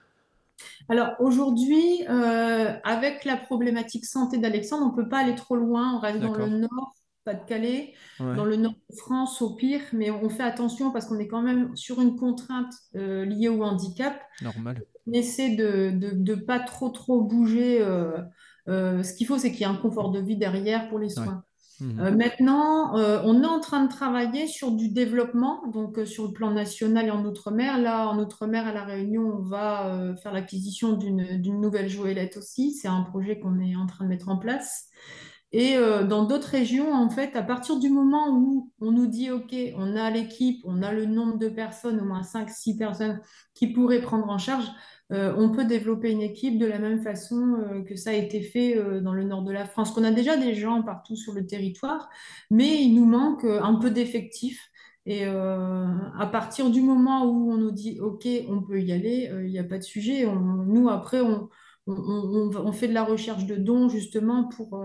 Alors 0.90 1.16
aujourd'hui, 1.20 2.06
euh, 2.10 2.74
avec 2.84 3.26
la 3.26 3.38
problématique 3.38 4.06
santé 4.06 4.38
d'Alexandre, 4.38 4.86
on 4.86 4.98
ne 4.98 5.04
peut 5.04 5.10
pas 5.10 5.20
aller 5.20 5.36
trop 5.36 5.56
loin. 5.56 5.96
On 5.96 6.00
reste 6.00 6.20
dans 6.20 6.34
le 6.34 6.48
nord, 6.48 6.96
Pas-de-Calais, 7.24 7.94
dans 8.20 8.46
le 8.46 8.56
nord 8.56 8.74
de 8.90 8.96
France 8.96 9.42
au 9.42 9.56
pire, 9.56 9.82
mais 9.94 10.12
on 10.12 10.30
fait 10.30 10.44
attention 10.44 10.92
parce 10.92 11.06
qu'on 11.06 11.20
est 11.20 11.28
quand 11.28 11.42
même 11.42 11.76
sur 11.76 12.02
une 12.02 12.16
contrainte 12.16 12.74
euh, 12.96 13.26
liée 13.26 13.50
au 13.50 13.64
handicap. 13.64 14.20
Normal. 14.42 14.84
On 15.08 15.14
essaie 15.14 15.56
de 15.56 15.92
ne 15.92 16.36
pas 16.36 16.60
trop 16.60 16.90
trop 16.90 17.22
bouger. 17.22 17.82
Euh, 17.82 19.04
ce 19.04 19.14
qu'il 19.14 19.28
faut, 19.28 19.38
c'est 19.38 19.52
qu'il 19.52 19.62
y 19.62 19.64
ait 19.64 19.74
un 19.74 19.76
confort 19.76 20.12
de 20.12 20.20
vie 20.20 20.38
derrière 20.38 20.90
pour 20.90 21.00
les 21.00 21.10
soins. 21.10 21.44
Mhm. 21.84 22.00
Euh, 22.00 22.12
maintenant, 22.12 22.98
euh, 22.98 23.22
on 23.26 23.44
est 23.44 23.48
en 23.48 23.60
train 23.60 23.84
de 23.84 23.90
travailler 23.90 24.48
sur 24.48 24.72
du 24.72 24.90
développement, 24.90 25.68
donc 25.68 25.98
euh, 25.98 26.06
sur 26.06 26.26
le 26.26 26.32
plan 26.32 26.52
national 26.52 27.08
et 27.08 27.12
en 27.12 27.26
Outre-mer. 27.26 27.78
Là, 27.80 28.08
en 28.08 28.20
Outre-mer, 28.20 28.66
à 28.66 28.72
La 28.72 28.86
Réunion, 28.86 29.24
on 29.24 29.42
va 29.42 30.14
faire 30.22 30.32
l'acquisition 30.32 30.94
d'une 30.94 31.60
nouvelle 31.60 31.90
joëlette 31.90 32.38
aussi. 32.38 32.72
C'est 32.72 32.88
un 32.88 33.02
projet 33.02 33.40
qu'on 33.40 33.60
est 33.60 33.76
en 33.76 33.86
train 33.86 34.06
de 34.06 34.10
mettre 34.10 34.30
en 34.30 34.38
place. 34.38 34.88
Et 35.52 35.76
dans 36.10 36.24
d'autres 36.24 36.48
régions, 36.48 36.92
en 36.92 37.10
fait, 37.10 37.36
à 37.36 37.44
partir 37.44 37.78
du 37.80 37.90
moment 37.90 38.30
où 38.32 38.72
on 38.82 38.92
nous 38.92 39.06
dit, 39.06 39.30
OK, 39.30 39.56
on 39.78 39.96
a 39.96 40.10
l'équipe, 40.10 40.62
on 40.66 40.82
a 40.82 40.92
le 40.92 41.06
nombre 41.06 41.38
de 41.38 41.48
personnes, 41.48 42.00
au 42.00 42.06
moins 42.06 42.24
5-6 42.24 42.76
personnes 42.78 43.22
qui 43.54 43.68
pourraient 43.68 44.02
prendre 44.02 44.28
en 44.30 44.40
charge, 44.40 44.66
euh, 45.12 45.34
on 45.38 45.50
peut 45.50 45.66
développer 45.66 46.12
une 46.12 46.22
équipe 46.22 46.58
de 46.58 46.66
la 46.66 46.80
même 46.80 47.02
façon 47.04 47.56
euh, 47.58 47.84
que 47.84 47.96
ça 47.96 48.12
a 48.12 48.14
été 48.14 48.42
fait 48.42 48.78
euh, 48.78 49.02
dans 49.02 49.14
le 49.14 49.24
nord 49.24 49.44
de 49.44 49.52
la 49.52 49.66
France. 49.66 49.94
On 49.98 50.04
a 50.04 50.12
déjà 50.12 50.38
des 50.38 50.56
gens 50.56 50.82
partout 50.82 51.16
sur 51.16 51.34
le 51.34 51.46
territoire, 51.46 52.10
mais 52.50 52.82
il 52.82 52.96
nous 52.96 53.06
manque 53.06 53.44
un 53.44 53.76
peu 53.76 53.92
d'effectifs. 53.92 54.70
Et 55.06 55.26
à 55.26 56.30
partir 56.32 56.70
du 56.70 56.82
moment 56.82 57.26
où 57.26 57.52
on 57.52 57.58
nous 57.58 57.72
dit 57.72 58.00
OK, 58.00 58.26
on 58.48 58.62
peut 58.62 58.82
y 58.82 58.94
aller, 58.94 59.30
il 59.44 59.52
n'y 59.52 59.60
a 59.60 59.64
pas 59.66 59.78
de 59.78 59.84
sujet. 59.84 60.26
nous, 60.26 60.88
après, 60.88 61.20
on, 61.20 62.72
fait 62.72 62.88
de 62.88 62.94
la 62.94 63.04
recherche 63.04 63.46
de 63.46 63.58
dons 63.58 63.90
justement 63.90 64.46
pour, 64.46 64.82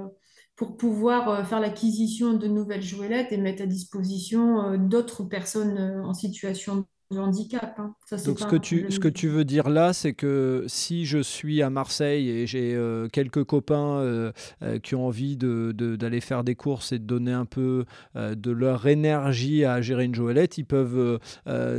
pour 0.56 0.76
pouvoir 0.76 1.46
faire 1.46 1.60
l'acquisition 1.60 2.32
de 2.32 2.48
nouvelles 2.48 2.82
joëlettes 2.82 3.30
et 3.30 3.36
mettre 3.36 3.62
à 3.62 3.66
disposition 3.66 4.76
d'autres 4.76 5.22
personnes 5.22 6.02
en 6.04 6.14
situation 6.14 6.84
de 7.10 7.18
handicap. 7.18 7.74
Hein. 7.78 7.94
Donc 8.26 8.38
ce 8.38 8.46
que, 8.46 8.56
tu, 8.56 8.90
ce 8.90 8.98
que 8.98 9.08
tu 9.08 9.28
veux 9.28 9.44
dire 9.44 9.70
là, 9.70 9.92
c'est 9.92 10.12
que 10.12 10.64
si 10.66 11.06
je 11.06 11.18
suis 11.18 11.62
à 11.62 11.70
Marseille 11.70 12.28
et 12.28 12.46
j'ai 12.46 12.74
euh, 12.74 13.08
quelques 13.08 13.44
copains 13.44 13.98
euh, 13.98 14.32
euh, 14.62 14.78
qui 14.78 14.94
ont 14.94 15.06
envie 15.06 15.36
d'aller 15.36 15.72
de, 15.72 15.96
d'aller 15.96 16.20
faire 16.20 16.44
des 16.44 16.54
courses 16.54 16.92
et 16.92 16.98
de 16.98 17.04
donner 17.04 17.32
un 17.32 17.46
peu 17.46 17.84
de 18.14 18.50
leur 18.50 18.86
énergie 18.86 19.64
à 19.64 19.80
gérer 19.80 20.04
une 20.04 20.14
joëlette, 20.14 20.58
ils 20.58 20.64
peuvent 20.64 21.18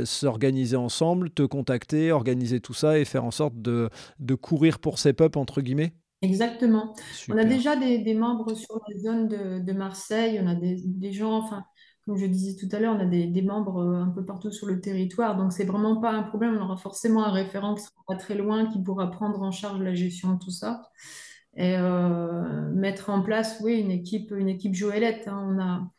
s'organiser 0.04 0.76
ensemble, 0.76 1.30
te 1.30 1.42
contacter, 1.42 2.12
organiser 2.12 2.60
tout 2.60 2.74
ça 2.74 2.98
et 2.98 3.04
faire 3.04 3.24
en 3.24 3.30
sorte 3.30 3.60
de, 3.60 3.88
de 4.18 4.34
courir 4.34 4.78
pour 4.78 4.98
ces 4.98 5.12
peuples, 5.12 5.38
entre 5.38 5.60
guillemets? 5.60 5.92
Exactement. 6.22 6.94
On 7.30 7.38
a 7.38 7.44
déjà 7.44 7.76
des, 7.76 7.98
des, 7.98 8.14
membres 8.14 8.54
sur 8.54 8.80
la 8.88 8.98
zone 8.98 9.28
de, 9.28 9.58
de 9.60 9.72
Marseille, 9.72 10.38
on 10.42 10.46
a 10.46 10.54
des, 10.54 10.76
des 10.84 11.12
gens, 11.12 11.38
enfin, 11.38 11.64
comme 12.06 12.16
je 12.16 12.26
disais 12.26 12.56
tout 12.56 12.74
à 12.74 12.80
l'heure, 12.80 12.96
on 12.96 13.00
a 13.00 13.04
des, 13.04 13.42
membres 13.42 13.82
euh, 13.82 14.02
un 14.02 14.08
peu 14.08 14.24
partout 14.24 14.50
sur 14.50 14.66
le 14.66 14.80
territoire, 14.80 15.36
donc 15.36 15.52
c'est 15.52 15.64
vraiment 15.64 16.00
pas 16.00 16.12
un 16.12 16.22
problème. 16.22 16.56
On 16.58 16.64
aura 16.64 16.76
forcément 16.76 17.24
un 17.24 17.30
référent 17.30 17.74
qui 17.74 17.82
sera 17.82 18.02
pas 18.06 18.16
très 18.16 18.34
loin, 18.34 18.66
qui 18.66 18.82
pourra 18.82 19.10
prendre 19.10 19.42
en 19.42 19.50
charge 19.50 19.80
la 19.80 19.94
gestion 19.94 20.34
de 20.34 20.38
tout 20.38 20.50
ça 20.50 20.82
et 21.56 21.76
euh, 21.76 22.70
mettre 22.72 23.10
en 23.10 23.22
place, 23.22 23.60
oui, 23.62 23.80
une 23.80 23.90
équipe, 23.90 24.32
une 24.36 24.48
équipe 24.48 24.74
Joëlette. 24.74 25.28
Hein. 25.28 25.90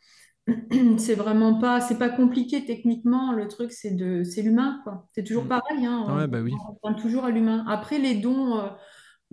On 0.48 0.52
a, 0.52 0.96
c'est 0.98 1.14
vraiment 1.14 1.58
pas, 1.58 1.80
c'est 1.80 1.98
pas 1.98 2.08
compliqué 2.08 2.64
techniquement. 2.64 3.32
Le 3.32 3.48
truc, 3.48 3.70
c'est 3.72 3.92
de, 3.92 4.24
c'est 4.24 4.42
l'humain, 4.42 4.80
quoi. 4.84 5.06
C'est 5.14 5.24
toujours 5.24 5.44
mm. 5.44 5.48
pareil. 5.48 5.86
Hein. 5.86 6.04
on, 6.08 6.28
bah 6.28 6.40
oui. 6.42 6.52
on 6.82 6.94
toujours 6.94 7.24
à 7.24 7.30
l'humain. 7.30 7.64
Après, 7.68 7.98
les 7.98 8.14
dons. 8.14 8.60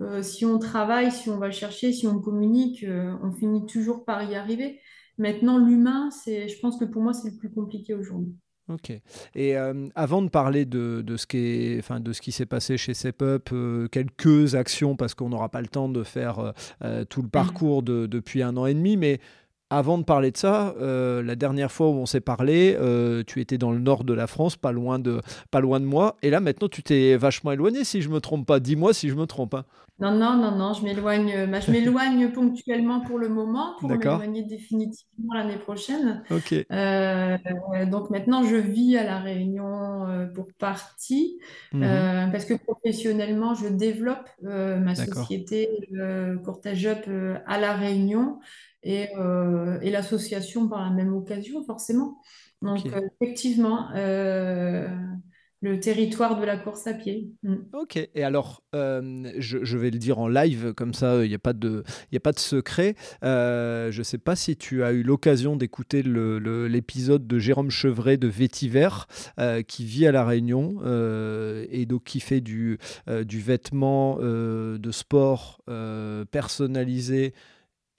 Euh, 0.00 0.22
si 0.22 0.46
on 0.46 0.58
travaille, 0.58 1.12
si 1.12 1.28
on 1.28 1.36
va 1.36 1.50
chercher, 1.50 1.92
si 1.92 2.06
on 2.06 2.20
communique, 2.20 2.86
on 3.22 3.32
finit 3.32 3.66
toujours 3.66 4.06
par 4.06 4.22
y 4.22 4.34
arriver. 4.34 4.80
Maintenant, 5.20 5.58
l'humain, 5.58 6.10
c'est, 6.10 6.48
je 6.48 6.58
pense 6.60 6.78
que 6.78 6.86
pour 6.86 7.02
moi, 7.02 7.12
c'est 7.12 7.30
le 7.30 7.36
plus 7.36 7.50
compliqué 7.50 7.92
aujourd'hui. 7.92 8.34
Ok. 8.70 8.90
Et 9.34 9.54
euh, 9.58 9.88
avant 9.94 10.22
de 10.22 10.30
parler 10.30 10.64
de, 10.64 11.02
de 11.02 11.16
ce 11.18 11.26
qui 11.26 11.36
est, 11.36 11.78
enfin, 11.78 12.00
de 12.00 12.14
ce 12.14 12.22
qui 12.22 12.32
s'est 12.32 12.46
passé 12.46 12.78
chez 12.78 12.94
CEPUP, 12.94 13.50
euh, 13.52 13.86
quelques 13.88 14.54
actions, 14.54 14.96
parce 14.96 15.14
qu'on 15.14 15.28
n'aura 15.28 15.50
pas 15.50 15.60
le 15.60 15.66
temps 15.66 15.90
de 15.90 16.02
faire 16.04 16.54
euh, 16.82 17.04
tout 17.04 17.20
le 17.20 17.28
parcours 17.28 17.82
de, 17.82 18.06
depuis 18.06 18.42
un 18.42 18.56
an 18.56 18.64
et 18.64 18.72
demi, 18.72 18.96
mais 18.96 19.20
avant 19.70 19.98
de 19.98 20.04
parler 20.04 20.30
de 20.32 20.36
ça, 20.36 20.74
euh, 20.80 21.22
la 21.22 21.36
dernière 21.36 21.70
fois 21.72 21.88
où 21.88 21.92
on 21.94 22.06
s'est 22.06 22.20
parlé, 22.20 22.76
euh, 22.78 23.22
tu 23.26 23.40
étais 23.40 23.58
dans 23.58 23.70
le 23.72 23.78
nord 23.78 24.04
de 24.04 24.12
la 24.14 24.26
France, 24.26 24.56
pas 24.56 24.72
loin 24.72 24.98
de, 24.98 25.20
pas 25.50 25.60
loin 25.60 25.80
de 25.80 25.84
moi. 25.86 26.16
Et 26.22 26.30
là, 26.30 26.40
maintenant, 26.40 26.68
tu 26.68 26.82
t'es 26.82 27.16
vachement 27.16 27.52
éloigné, 27.52 27.84
si 27.84 28.02
je 28.02 28.08
me 28.08 28.20
trompe 28.20 28.46
pas. 28.46 28.60
Dis-moi 28.60 28.92
si 28.92 29.08
je 29.08 29.14
me 29.14 29.26
trompe. 29.26 29.54
hein. 29.54 29.64
Non, 30.00 30.12
non, 30.12 30.34
non, 30.38 30.56
non, 30.56 30.72
je 30.72 30.82
m'éloigne, 30.82 31.46
bah, 31.50 31.60
je 31.60 31.70
m'éloigne 31.70 32.32
ponctuellement 32.32 33.00
pour 33.02 33.18
le 33.18 33.28
moment, 33.28 33.76
pour 33.78 33.90
m'éloigner 33.90 34.42
définitivement 34.44 35.34
l'année 35.34 35.58
prochaine. 35.58 36.22
Ok. 36.30 36.54
Euh, 36.72 37.36
donc 37.86 38.08
maintenant, 38.08 38.42
je 38.42 38.56
vis 38.56 38.96
à 38.96 39.04
La 39.04 39.18
Réunion 39.18 40.06
euh, 40.08 40.26
pour 40.26 40.46
partie, 40.58 41.38
Mhm. 41.72 41.82
euh, 41.82 42.26
parce 42.28 42.46
que 42.46 42.54
professionnellement, 42.54 43.54
je 43.54 43.68
développe 43.68 44.26
euh, 44.44 44.78
ma 44.78 44.94
société 44.94 45.68
euh, 45.94 46.36
Courtage 46.38 46.86
Up 46.86 47.04
euh, 47.08 47.36
à 47.46 47.58
La 47.60 47.74
Réunion 47.74 48.38
et, 48.82 49.08
euh, 49.16 49.78
et 49.80 49.90
l'association 49.90 50.68
par 50.68 50.82
la 50.82 50.90
même 50.90 51.14
occasion, 51.14 51.64
forcément. 51.64 52.20
Donc 52.62 52.86
euh, 52.86 53.00
effectivement, 53.20 53.90
euh, 53.94 54.86
le 55.62 55.78
territoire 55.78 56.40
de 56.40 56.44
la 56.44 56.56
course 56.56 56.86
à 56.86 56.94
pied. 56.94 57.32
Mm. 57.42 57.56
Ok, 57.74 57.96
et 58.14 58.24
alors, 58.24 58.62
euh, 58.74 59.30
je, 59.38 59.58
je 59.62 59.76
vais 59.78 59.90
le 59.90 59.98
dire 59.98 60.18
en 60.18 60.28
live, 60.28 60.72
comme 60.74 60.94
ça, 60.94 61.22
il 61.24 61.28
n'y 61.28 61.34
a, 61.34 61.38
pas 61.38 61.52
de- 61.52 61.84
y 62.12 62.16
a 62.16 62.20
pas 62.20 62.32
de 62.32 62.38
secret. 62.38 62.94
Euh, 63.24 63.90
je 63.90 63.98
ne 63.98 64.04
sais 64.04 64.18
pas 64.18 64.36
si 64.36 64.56
tu 64.56 64.82
as 64.82 64.92
eu 64.92 65.02
l'occasion 65.02 65.56
d'écouter 65.56 66.02
l'épisode 66.02 67.26
de 67.26 67.38
Jérôme 67.38 67.70
Chevret 67.70 68.16
de 68.16 68.28
Vétiver, 68.28 68.88
euh, 69.38 69.62
qui 69.62 69.84
vit 69.84 70.06
à 70.06 70.12
La 70.12 70.24
Réunion, 70.24 70.80
et 71.70 71.86
donc 71.86 72.04
qui 72.04 72.20
fait 72.20 72.40
du, 72.40 72.78
du 73.06 73.40
vêtement 73.40 74.16
de 74.18 74.90
sport 74.90 75.60
personnalisé 76.30 77.34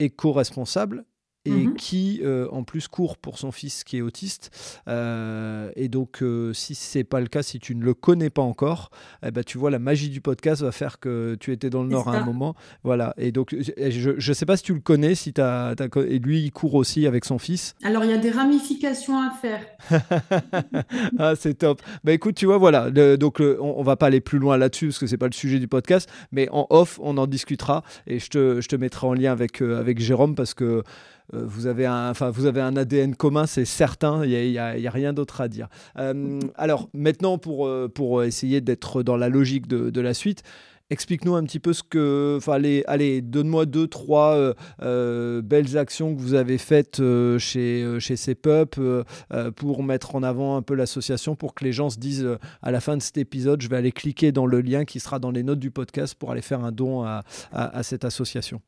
éco-responsable 0.02 1.04
et 1.44 1.50
Mhm. 1.50 1.74
qui 1.74 2.20
euh, 2.24 2.46
en 2.52 2.62
plus 2.62 2.86
court 2.88 3.16
pour 3.16 3.38
son 3.38 3.50
fils 3.50 3.82
qui 3.84 3.96
est 3.98 4.00
autiste. 4.02 4.50
Euh, 4.88 5.70
et 5.76 5.88
donc 5.88 6.22
euh, 6.22 6.52
si 6.52 6.74
c'est 6.74 7.02
pas 7.04 7.20
le 7.20 7.26
cas, 7.26 7.42
si 7.42 7.58
tu 7.58 7.74
ne 7.74 7.82
le 7.84 7.94
connais 7.94 8.30
pas 8.30 8.42
encore, 8.42 8.90
eh 9.26 9.30
ben, 9.30 9.42
tu 9.42 9.58
vois 9.58 9.70
la 9.70 9.78
magie 9.80 10.08
du 10.08 10.20
podcast 10.20 10.62
va 10.62 10.70
faire 10.72 11.00
que 11.00 11.36
tu 11.40 11.50
étais 11.52 11.68
dans 11.70 11.82
le 11.82 11.88
Nord 11.88 12.08
à 12.08 12.16
un 12.18 12.24
moment. 12.24 12.54
Voilà. 12.84 13.12
Et 13.18 13.32
donc 13.32 13.54
je 13.58 14.12
je 14.16 14.32
sais 14.32 14.46
pas 14.46 14.56
si 14.56 14.62
tu 14.62 14.74
le 14.74 14.80
connais, 14.80 15.14
si 15.14 15.32
t'as, 15.32 15.74
t'as 15.74 15.88
et 16.06 16.18
lui 16.18 16.42
il 16.42 16.52
court 16.52 16.74
aussi 16.74 17.06
avec 17.06 17.24
son 17.24 17.38
fils. 17.38 17.74
Alors, 17.82 18.04
il 18.04 18.10
y 18.10 18.14
a 18.14 18.18
des 18.18 18.30
ramifications 18.30 19.18
à 19.20 19.30
faire. 19.30 19.60
ah, 21.18 21.34
c'est 21.36 21.54
top. 21.54 21.80
Bah 22.04 22.12
écoute, 22.12 22.34
tu 22.34 22.46
vois, 22.46 22.58
voilà. 22.58 22.88
le- 22.90 23.16
donc, 23.16 23.38
le- 23.38 23.60
on, 23.60 23.78
on 23.78 23.82
va 23.82 23.96
pas 23.96 24.06
aller 24.06 24.20
plus 24.20 24.38
loin 24.38 24.56
là-dessus 24.56 24.86
parce 24.88 24.98
que 24.98 25.06
c'est 25.06 25.16
pas 25.18 25.26
le 25.26 25.32
sujet 25.32 25.58
du 25.58 25.68
podcast, 25.68 26.08
mais 26.30 26.48
en 26.50 26.66
off, 26.70 26.98
on 27.02 27.16
en 27.18 27.26
discutera 27.26 27.82
et 28.06 28.18
je 28.18 28.28
te, 28.28 28.60
je 28.60 28.68
te 28.68 28.76
mettrai 28.76 29.06
en 29.06 29.14
lien 29.14 29.32
avec, 29.32 29.62
euh, 29.62 29.78
avec 29.78 29.98
Jérôme 30.00 30.34
parce 30.34 30.54
que 30.54 30.82
vous, 31.32 31.66
avez 31.66 31.86
un, 31.86 32.10
enfin, 32.10 32.30
vous 32.30 32.46
avez 32.46 32.60
un 32.60 32.76
ADN 32.76 33.14
commun, 33.16 33.46
c'est 33.46 33.64
certain. 33.64 34.24
Il 34.24 34.30
n'y 34.30 34.58
a, 34.58 34.66
a- 34.66 34.86
a 34.86 34.90
rien 34.90 35.12
d'autre 35.12 35.40
à 35.40 35.48
dire. 35.48 35.68
Euh, 35.98 36.40
alors, 36.56 36.88
maintenant, 36.94 37.38
pour, 37.38 37.66
euh, 37.66 37.88
pour 37.88 38.22
essayer 38.22 38.60
d'être 38.60 39.02
dans 39.02 39.16
la 39.16 39.28
logique 39.28 39.66
de, 39.66 39.90
de 39.90 40.00
la 40.00 40.14
suite. 40.14 40.42
Explique-nous 40.90 41.34
un 41.36 41.44
petit 41.44 41.60
peu 41.60 41.72
ce 41.72 41.82
que. 41.82 42.34
Enfin, 42.36 42.52
allez, 42.54 42.84
allez 42.86 43.22
donne-moi 43.22 43.64
deux, 43.64 43.86
trois 43.86 44.34
euh, 44.36 44.52
euh, 44.82 45.40
belles 45.40 45.78
actions 45.78 46.14
que 46.14 46.20
vous 46.20 46.34
avez 46.34 46.58
faites 46.58 47.00
euh, 47.00 47.38
chez, 47.38 47.82
euh, 47.82 47.98
chez 47.98 48.16
CEPUP 48.16 48.76
euh, 48.78 49.02
euh, 49.32 49.50
pour 49.50 49.82
mettre 49.84 50.16
en 50.16 50.22
avant 50.22 50.56
un 50.56 50.60
peu 50.60 50.74
l'association, 50.74 51.34
pour 51.34 51.54
que 51.54 51.64
les 51.64 51.72
gens 51.72 51.88
se 51.88 51.98
disent 51.98 52.24
euh, 52.24 52.36
à 52.60 52.70
la 52.72 52.80
fin 52.80 52.98
de 52.98 53.02
cet 53.02 53.16
épisode, 53.16 53.62
je 53.62 53.68
vais 53.70 53.76
aller 53.78 53.92
cliquer 53.92 54.32
dans 54.32 54.44
le 54.44 54.60
lien 54.60 54.84
qui 54.84 55.00
sera 55.00 55.18
dans 55.18 55.30
les 55.30 55.42
notes 55.42 55.60
du 55.60 55.70
podcast 55.70 56.14
pour 56.14 56.30
aller 56.30 56.42
faire 56.42 56.62
un 56.62 56.72
don 56.72 57.02
à- 57.04 57.22
à 57.52 57.82
cette 57.82 58.04
association. 58.04 58.60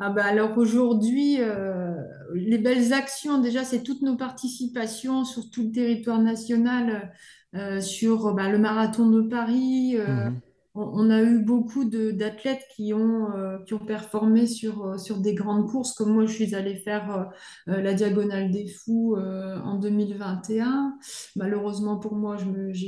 Ah 0.00 0.10
bah 0.10 0.24
alors 0.24 0.56
aujourd'hui, 0.58 1.40
euh, 1.40 1.92
les 2.34 2.58
belles 2.58 2.92
actions, 2.92 3.40
déjà, 3.40 3.64
c'est 3.64 3.82
toutes 3.82 4.02
nos 4.02 4.16
participations 4.16 5.24
sur 5.24 5.50
tout 5.50 5.64
le 5.64 5.72
territoire 5.72 6.20
national, 6.20 7.12
euh, 7.54 7.80
sur 7.80 8.32
bah, 8.34 8.48
le 8.48 8.58
marathon 8.58 9.08
de 9.10 9.22
Paris. 9.22 9.96
euh, 9.96 10.30
Mhm. 10.30 10.40
On, 10.80 11.10
a 11.10 11.22
eu 11.22 11.38
beaucoup 11.40 11.84
d'athlètes 11.84 12.62
qui 12.74 12.94
ont, 12.94 13.30
euh, 13.36 13.58
qui 13.66 13.74
ont 13.74 13.78
performé 13.78 14.46
sur, 14.46 14.84
euh, 14.86 14.98
sur 14.98 15.18
des 15.18 15.34
grandes 15.34 15.66
courses, 15.68 15.92
comme 15.92 16.12
moi, 16.12 16.24
je 16.26 16.32
suis 16.32 16.54
allée 16.54 16.76
faire 16.76 17.30
euh, 17.68 17.80
la 17.82 17.94
Diagonale 17.94 18.50
des 18.50 18.66
Fous 18.66 19.16
euh, 19.16 19.58
en 19.60 19.76
2021. 19.78 20.94
Malheureusement 21.36 21.96
pour 21.98 22.14
moi, 22.14 22.36
je, 22.36 22.44
me- 22.44 22.72
je, 22.72 22.86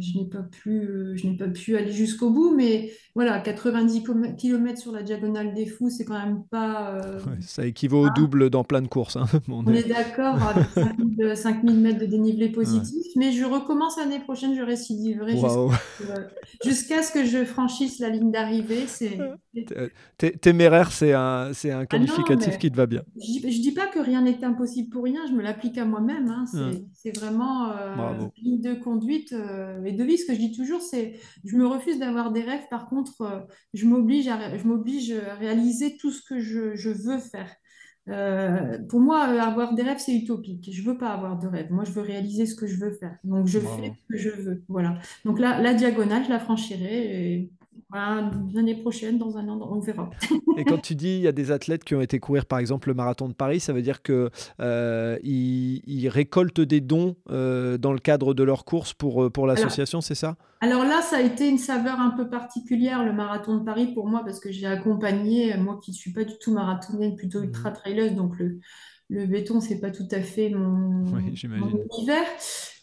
je 0.00 0.18
n'ai 0.18 0.26
pas 0.30 0.42
pu, 0.42 0.88
je 1.14 1.28
pas 1.38 1.48
pu 1.48 1.76
aller 1.76 1.90
jusqu'au 1.92 2.30
bout, 2.30 2.54
mais 2.54 2.92
voilà, 3.14 3.40
90 3.40 4.02
km 4.38 4.78
sur 4.80 4.92
la 4.92 5.02
Diagonale 5.02 5.54
des 5.54 5.66
Fous, 5.66 5.90
c'est 5.90 6.04
quand 6.04 6.18
même 6.18 6.42
pas... 6.50 7.00
Ouais, 7.26 7.40
ça 7.40 7.66
équivaut 7.66 8.06
au 8.06 8.10
double 8.10 8.50
dans 8.50 8.64
plein 8.64 8.82
de 8.82 8.88
courses. 8.88 9.16
hein. 9.16 9.24
On 9.48 9.66
est- 9.72 9.88
d'accord 9.88 10.42
avec 10.42 10.66
5000, 10.74 11.32
5000 11.36 11.80
mètres 11.80 12.00
de 12.00 12.06
dénivelé 12.06 12.48
positif, 12.50 13.04
mais 13.16 13.32
je 13.32 13.44
recommence 13.44 13.96
l'année 13.98 14.20
prochaine, 14.20 14.54
je 14.56 14.62
récidiverai 14.62 15.32
jusqu'à 15.32 15.48
jusqu'à 16.64 17.02
ce 17.02 17.12
que 17.14 17.24
je 17.24 17.44
franchisse 17.44 17.98
la 18.00 18.10
ligne 18.10 18.30
d'arrivée. 18.30 18.86
C'est, 18.86 19.18
Téméraire, 20.40 20.90
c'est 20.92 21.12
un, 21.12 21.52
c'est 21.52 21.70
un 21.70 21.80
Ah 21.80 21.82
non, 21.82 21.86
qualificatif 21.88 22.58
qui 22.58 22.70
te 22.70 22.76
va 22.76 22.86
bien. 22.86 23.02
je 23.16 23.20
dis, 23.20 23.40
je 23.52 23.60
dis 23.62 23.72
pas 23.72 23.86
que 23.86 23.98
rien 24.00 24.22
n'est 24.22 24.42
impossible 24.44 24.90
pour 24.90 25.04
rien, 25.04 25.26
je 25.28 25.32
me 25.32 25.42
l'applique 25.42 25.78
à 25.78 25.84
moi-même. 25.84 26.28
hein. 26.28 26.44
C'est, 26.46 26.84
c'est 26.92 27.12
vraiment 27.12 27.70
euh, 27.70 28.28
ligne 28.36 28.60
de 28.60 28.74
conduite 28.74 29.32
euh, 29.32 29.82
et 29.84 29.92
devise. 29.92 30.22
Ce 30.22 30.26
que 30.26 30.34
je 30.34 30.38
dis 30.38 30.52
toujours, 30.52 30.80
c'est 30.82 31.14
je 31.44 31.56
me 31.56 31.66
refuse 31.66 31.98
d'avoir 31.98 32.32
des 32.32 32.42
rêves. 32.42 32.66
Par 32.70 32.88
contre, 32.88 33.22
euh, 33.22 33.40
je 33.74 33.86
m'oblige 33.86 34.28
à, 34.28 34.56
je 34.58 34.64
m'oblige 34.66 35.12
à 35.12 35.34
réaliser 35.34 35.96
tout 35.96 36.10
ce 36.10 36.22
que 36.22 36.40
je, 36.40 36.74
je 36.74 36.90
veux 36.90 37.18
faire. 37.18 37.50
Euh, 38.08 38.78
pour 38.88 39.00
moi, 39.00 39.28
euh, 39.28 39.40
avoir 39.40 39.74
des 39.74 39.82
rêves, 39.82 39.98
c'est 39.98 40.14
utopique. 40.14 40.68
Je 40.70 40.82
veux 40.82 40.98
pas 40.98 41.10
avoir 41.10 41.38
de 41.38 41.46
rêves. 41.46 41.70
Moi, 41.70 41.84
je 41.84 41.92
veux 41.92 42.02
réaliser 42.02 42.46
ce 42.46 42.54
que 42.54 42.66
je 42.66 42.76
veux 42.76 42.90
faire. 42.90 43.16
Donc, 43.24 43.46
je 43.46 43.58
fais 43.58 43.94
ce 43.96 44.12
que 44.12 44.18
je 44.18 44.30
veux. 44.30 44.62
Voilà. 44.68 44.98
Donc, 45.24 45.38
là, 45.38 45.60
la 45.60 45.74
diagonale, 45.74 46.24
je 46.24 46.30
la 46.30 46.38
franchirai. 46.38 47.32
Et 47.32 47.50
voilà, 47.90 48.30
l'année 48.52 48.74
prochaine, 48.74 49.18
dans 49.18 49.36
un 49.36 49.48
an, 49.48 49.60
on 49.70 49.80
verra. 49.80 50.10
Et 50.56 50.64
quand 50.64 50.80
tu 50.80 50.94
dis 50.94 51.16
il 51.16 51.20
y 51.22 51.28
a 51.28 51.32
des 51.32 51.50
athlètes 51.50 51.84
qui 51.84 51.94
ont 51.94 52.00
été 52.00 52.18
courir 52.18 52.46
par 52.46 52.58
exemple 52.58 52.88
le 52.88 52.94
marathon 52.94 53.28
de 53.28 53.34
Paris, 53.34 53.60
ça 53.60 53.72
veut 53.72 53.82
dire 53.82 54.02
que 54.02 54.30
euh, 54.60 55.18
ils, 55.22 55.82
ils 55.86 56.08
récoltent 56.08 56.60
des 56.60 56.80
dons 56.80 57.16
euh, 57.30 57.76
dans 57.78 57.92
le 57.92 57.98
cadre 57.98 58.34
de 58.34 58.42
leur 58.42 58.64
course 58.64 58.92
pour, 58.94 59.24
euh, 59.24 59.30
pour 59.30 59.46
l'association, 59.46 60.00
c'est 60.00 60.14
ça? 60.14 60.36
Alors 60.60 60.84
là, 60.84 61.02
ça 61.02 61.16
a 61.16 61.20
été 61.20 61.48
une 61.48 61.58
saveur 61.58 62.00
un 62.00 62.10
peu 62.10 62.30
particulière, 62.30 63.04
le 63.04 63.12
marathon 63.12 63.58
de 63.58 63.64
Paris 63.64 63.92
pour 63.92 64.06
moi, 64.06 64.22
parce 64.24 64.40
que 64.40 64.50
j'ai 64.50 64.66
accompagné, 64.66 65.56
moi 65.58 65.78
qui 65.82 65.90
ne 65.90 65.96
suis 65.96 66.12
pas 66.12 66.24
du 66.24 66.34
tout 66.40 66.52
marathonienne, 66.52 67.16
plutôt 67.16 67.40
Mhm. 67.40 67.46
ultra-traileuse, 67.46 68.14
donc 68.14 68.38
le, 68.38 68.60
le 69.10 69.26
béton, 69.26 69.60
c'est 69.60 69.80
pas 69.80 69.90
tout 69.90 70.08
à 70.10 70.20
fait 70.20 70.50
mon, 70.50 71.04
Oui, 71.12 71.34
mon 71.46 71.70
univers. 71.92 72.26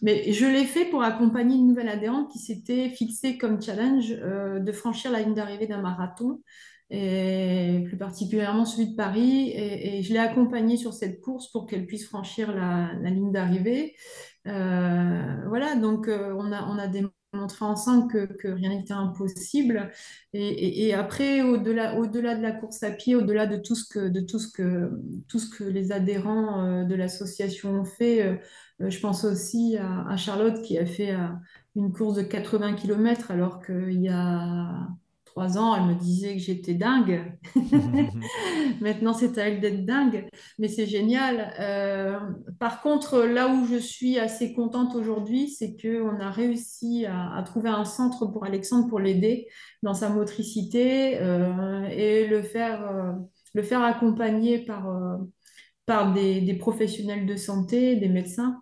Mais 0.02 0.32
je 0.32 0.46
l'ai 0.46 0.66
fait 0.66 0.86
pour 0.86 1.04
accompagner 1.04 1.56
une 1.56 1.68
nouvelle 1.68 1.90
adhérente 1.90 2.32
qui 2.32 2.40
s'était 2.40 2.90
fixée 2.90 3.38
comme 3.38 3.62
challenge 3.62 4.12
euh, 4.12 4.60
de 4.60 4.72
franchir 4.72 5.12
la 5.12 5.22
ligne 5.22 5.34
d'arrivée 5.34 5.68
d'un 5.68 5.82
marathon, 5.82 6.42
et 6.90 7.84
plus 7.86 7.98
particulièrement 7.98 8.66
celui 8.66 8.92
de 8.92 8.96
Paris. 8.96 9.50
Et, 9.50 9.98
et 10.00 10.04
je 10.04 10.14
l'ai 10.14 10.20
accompagnée 10.20 10.78
sur 10.78 10.94
cette 10.94 11.22
course 11.22 11.52
pour 11.52 11.66
qu'elle 11.66 11.86
puisse 11.86 12.08
franchir 12.08 12.54
la, 12.54 12.92
la 13.02 13.10
ligne 13.10 13.32
d'arrivée. 13.32 13.96
Euh, 14.48 15.36
voilà, 15.48 15.76
donc 15.76 16.08
euh, 16.08 16.34
on 16.38 16.52
a, 16.52 16.64
on 16.68 16.78
a 16.78 16.88
démontré 17.34 17.66
ensemble 17.66 18.12
que, 18.12 18.48
rien 18.50 18.70
n'était 18.70 18.94
impossible. 18.94 19.92
Et, 20.34 20.94
après, 20.94 21.42
au-delà, 21.42 21.98
au-delà 21.98 22.36
de 22.36 22.42
la 22.42 22.52
course 22.52 22.84
à 22.84 22.92
pied, 22.92 23.16
au-delà 23.16 23.48
de 23.48 23.58
tout 23.58 23.76
ce 23.76 23.86
que, 23.88 24.10
de 24.10 24.20
tout 24.20 24.40
ce 24.40 24.52
que, 24.52 24.92
tout 25.28 25.40
ce 25.40 25.50
que 25.50 25.64
les 25.64 25.92
adhérents 25.92 26.64
euh, 26.64 26.84
de 26.84 26.96
l'association 26.96 27.82
ont 27.82 27.86
fait, 27.86 28.24
euh, 28.24 28.36
euh, 28.82 28.90
je 28.90 29.00
pense 29.00 29.24
aussi 29.24 29.78
à, 29.78 30.08
à 30.08 30.18
Charlotte 30.18 30.62
qui 30.62 30.78
a 30.78 30.86
fait 30.86 31.16
une 31.76 31.94
course 31.94 32.16
de 32.16 32.24
80 32.24 32.74
km 32.74 33.32
alors 33.32 33.64
qu'il 33.64 34.02
y 34.02 34.10
a 34.10 34.88
trois 35.32 35.58
ans, 35.58 35.76
elle 35.76 35.86
me 35.86 35.96
disait 35.96 36.34
que 36.34 36.40
j'étais 36.40 36.74
dingue. 36.74 37.38
Maintenant, 38.82 39.14
c'est 39.14 39.38
à 39.38 39.48
elle 39.48 39.62
d'être 39.62 39.86
dingue, 39.86 40.28
mais 40.60 40.68
c'est 40.68 40.86
génial. 40.86 41.54
Euh, 41.60 42.20
par 42.60 42.82
contre, 42.82 43.20
là 43.22 43.48
où 43.48 43.66
je 43.66 43.78
suis 43.78 44.20
assez 44.20 44.54
contente 44.54 44.94
aujourd'hui, 44.96 45.48
c'est 45.48 45.78
qu'on 45.82 46.20
a 46.20 46.30
réussi 46.30 47.06
à, 47.06 47.34
à 47.34 47.44
trouver 47.44 47.70
un 47.70 47.86
centre 47.86 48.26
pour 48.26 48.46
Alexandre 48.46 48.90
pour 48.90 49.00
l'aider 49.00 49.48
dans 49.84 49.94
sa 49.94 50.10
motricité 50.10 51.18
euh, 51.22 51.88
et 51.90 52.28
le 52.28 52.42
faire, 52.42 52.90
euh, 52.90 53.14
le 53.54 53.64
faire 53.64 53.84
accompagner 53.84 54.60
par, 54.60 54.86
par 55.86 56.14
des, 56.14 56.42
des 56.42 56.56
professionnels 56.56 57.26
de 57.26 57.38
santé, 57.38 57.96
des 57.96 58.10
médecins 58.10 58.62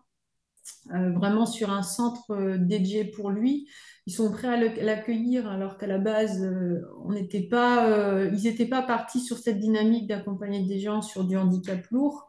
euh, 0.94 1.12
vraiment 1.12 1.46
sur 1.46 1.70
un 1.72 1.84
centre 1.84 2.32
euh, 2.32 2.58
dédié 2.58 3.06
pour 3.06 3.30
lui. 3.30 3.68
Ils 4.08 4.14
sont 4.14 4.32
prêts 4.32 4.48
à 4.48 4.58
l'accueillir 4.58 5.48
alors 5.48 5.78
qu'à 5.78 5.86
la 5.86 6.00
base, 6.00 6.44
euh, 6.44 6.82
on 7.04 7.12
n'était 7.12 7.44
pas, 7.44 8.26
ils 8.34 8.44
n'étaient 8.44 8.66
pas 8.66 8.82
partis 8.82 9.20
sur 9.20 9.38
cette 9.38 9.60
dynamique 9.60 10.08
d'accompagner 10.08 10.66
des 10.66 10.80
gens 10.80 11.04
sur 11.04 11.26
du 11.26 11.38
handicap 11.38 11.86
lourd. 11.92 12.28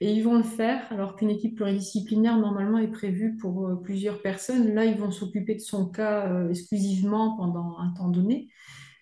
Et 0.00 0.12
ils 0.12 0.22
vont 0.22 0.34
le 0.34 0.42
faire 0.42 0.82
alors 0.90 1.16
qu'une 1.16 1.30
équipe 1.30 1.56
pluridisciplinaire 1.56 2.36
normalement 2.36 2.76
est 2.78 2.90
prévue 2.90 3.36
pour 3.36 3.80
plusieurs 3.82 4.20
personnes. 4.20 4.74
Là, 4.74 4.84
ils 4.84 4.98
vont 4.98 5.10
s'occuper 5.10 5.54
de 5.54 5.60
son 5.60 5.86
cas 5.86 6.48
exclusivement 6.50 7.36
pendant 7.36 7.78
un 7.78 7.94
temps 7.94 8.08
donné. 8.08 8.50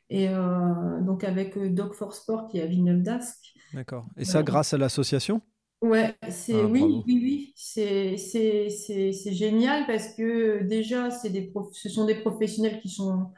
Et 0.08 0.28
donc 1.00 1.24
avec 1.24 1.58
Doc 1.74 1.94
for 1.94 2.14
Sport 2.14 2.46
qui 2.48 2.58
est 2.58 2.62
à 2.62 2.66
Villeneuve-d'Ascq. 2.66 3.54
D'accord. 3.74 4.06
Et 4.16 4.24
ça 4.24 4.44
grâce 4.44 4.72
à 4.72 4.78
l'association? 4.78 5.40
Ouais, 5.82 6.14
c'est 6.28 6.62
Ah, 6.62 6.66
oui, 6.66 6.78
bravo. 6.78 7.06
oui, 7.06 7.20
oui, 7.22 7.52
c'est 7.56 8.18
c'est 8.18 8.68
c'est 8.68 9.12
c'est 9.12 9.32
génial 9.32 9.86
parce 9.86 10.08
que 10.14 10.62
déjà 10.62 11.10
c'est 11.10 11.30
des 11.30 11.40
prof- 11.50 11.72
ce 11.72 11.88
sont 11.88 12.04
des 12.04 12.16
professionnels 12.16 12.80
qui 12.80 12.90
sont 12.90 13.28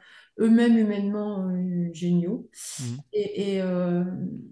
eux-mêmes 0.41 0.77
humainement 0.77 1.47
euh, 1.49 1.89
géniaux 1.93 2.49
Mhm. 2.79 3.03
et 3.13 3.55
et, 3.57 3.61
euh, 3.61 4.03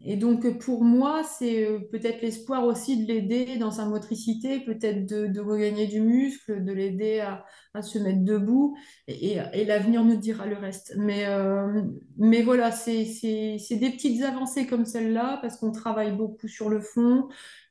et 0.06 0.18
donc 0.18 0.60
pour 0.60 0.84
moi 0.84 1.24
c'est 1.24 1.66
euh, 1.68 1.80
peut-être 1.92 2.22
l'espoir 2.22 2.66
aussi 2.66 3.04
de 3.06 3.08
l'aider 3.14 3.58
dans 3.58 3.72
sa 3.72 3.86
motricité, 3.86 4.62
peut-être 4.62 5.06
de, 5.08 5.28
de 5.28 5.42
regagner 5.42 5.88
du 5.88 6.02
muscle, 6.02 6.64
de 6.66 6.72
l'aider 6.74 7.20
à, 7.22 7.46
à 7.74 7.82
se 7.82 8.00
mettre 8.00 8.24
debout 8.24 8.78
et, 9.08 9.34
et, 9.38 9.42
et 9.54 9.66
l'avenir 9.66 10.04
nous 10.06 10.18
dira 10.18 10.46
le 10.48 10.58
reste. 10.58 10.94
Mais 10.98 11.26
euh, 11.28 11.82
mais 12.18 12.42
voilà, 12.44 12.72
c'est 12.72 13.06
c'est 13.06 13.58
c'est 13.60 13.78
des 13.78 13.92
petites 13.92 14.24
avancées 14.24 14.68
comme 14.68 14.86
celle-là 14.86 15.40
parce 15.42 15.58
qu'on 15.58 15.72
travaille 15.72 16.16
beaucoup 16.16 16.48
sur 16.48 16.70
le 16.70 16.82
fond. 16.82 17.28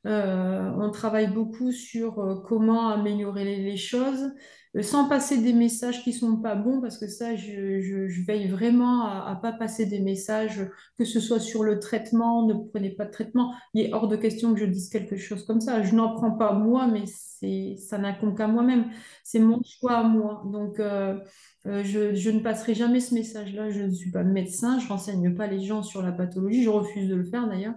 Euh, 0.07 0.71
on 0.77 0.89
travaille 0.89 1.31
beaucoup 1.31 1.71
sur 1.71 2.19
euh, 2.19 2.35
comment 2.47 2.89
améliorer 2.89 3.43
les, 3.43 3.77
choses, 3.77 4.31
euh, 4.75 4.81
sans 4.81 5.07
passer 5.07 5.37
des 5.37 5.53
messages 5.53 6.03
qui 6.03 6.11
sont 6.11 6.37
pas 6.37 6.55
bons, 6.55 6.81
parce 6.81 6.97
que 6.97 7.07
ça, 7.07 7.35
je, 7.35 8.23
veille 8.25 8.47
vraiment 8.47 9.03
à, 9.05 9.29
à 9.29 9.35
pas 9.35 9.51
passer 9.51 9.85
des 9.85 9.99
messages, 9.99 10.67
que 10.97 11.05
ce 11.05 11.19
soit 11.19 11.39
sur 11.39 11.63
le 11.63 11.79
traitement, 11.79 12.47
ne 12.47 12.55
prenez 12.55 12.89
pas 12.89 13.05
de 13.05 13.11
traitement. 13.11 13.53
Il 13.75 13.85
est 13.85 13.93
hors 13.93 14.07
de 14.07 14.15
question 14.15 14.55
que 14.55 14.59
je 14.59 14.65
dise 14.65 14.89
quelque 14.89 15.17
chose 15.17 15.45
comme 15.45 15.61
ça. 15.61 15.83
Je 15.83 15.93
n'en 15.93 16.15
prends 16.15 16.31
pas 16.31 16.53
moi, 16.53 16.87
mais 16.87 17.03
c'est, 17.05 17.75
ça 17.77 17.99
n'incombe 17.99 18.35
qu'à 18.35 18.47
moi-même. 18.47 18.85
C'est 19.23 19.39
mon 19.39 19.61
choix 19.63 19.97
à 19.97 20.03
moi. 20.03 20.43
Donc, 20.51 20.77
je, 20.79 22.29
ne 22.31 22.39
passerai 22.39 22.73
jamais 22.73 23.01
ce 23.01 23.13
message-là. 23.13 23.69
Je 23.69 23.81
ne 23.83 23.91
suis 23.91 24.11
pas 24.11 24.23
médecin, 24.23 24.79
je 24.79 24.87
renseigne 24.87 25.35
pas 25.35 25.45
les 25.45 25.61
gens 25.63 25.83
sur 25.83 26.01
la 26.01 26.11
pathologie. 26.11 26.63
Je 26.63 26.69
refuse 26.69 27.07
de 27.07 27.15
le 27.15 27.23
faire 27.23 27.47
d'ailleurs. 27.47 27.75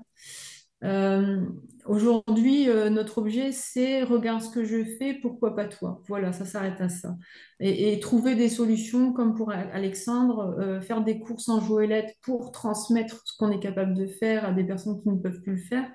Euh, 0.84 1.40
aujourd'hui, 1.86 2.68
euh, 2.68 2.90
notre 2.90 3.18
objet, 3.18 3.52
c'est 3.52 4.02
regarde 4.02 4.42
ce 4.42 4.50
que 4.50 4.64
je 4.64 4.84
fais, 4.84 5.14
pourquoi 5.14 5.56
pas 5.56 5.64
toi? 5.64 6.02
Voilà, 6.08 6.32
ça 6.32 6.44
s'arrête 6.44 6.80
à 6.80 6.88
ça. 6.88 7.16
Et, 7.60 7.98
trouver 8.00 8.34
des 8.34 8.48
solutions, 8.48 9.12
comme 9.12 9.34
pour 9.34 9.50
Alexandre, 9.50 10.56
euh, 10.58 10.80
faire 10.80 11.02
des 11.02 11.20
courses 11.20 11.48
en 11.48 11.64
goélette 11.64 12.16
pour 12.22 12.52
transmettre 12.52 13.22
ce 13.24 13.36
qu'on 13.38 13.50
est 13.50 13.60
capable 13.60 13.94
de 13.94 14.06
faire 14.06 14.44
à 14.44 14.52
des 14.52 14.64
personnes 14.64 15.00
qui 15.00 15.08
ne 15.08 15.16
peuvent 15.16 15.40
plus 15.40 15.52
le 15.52 15.58
faire, 15.58 15.90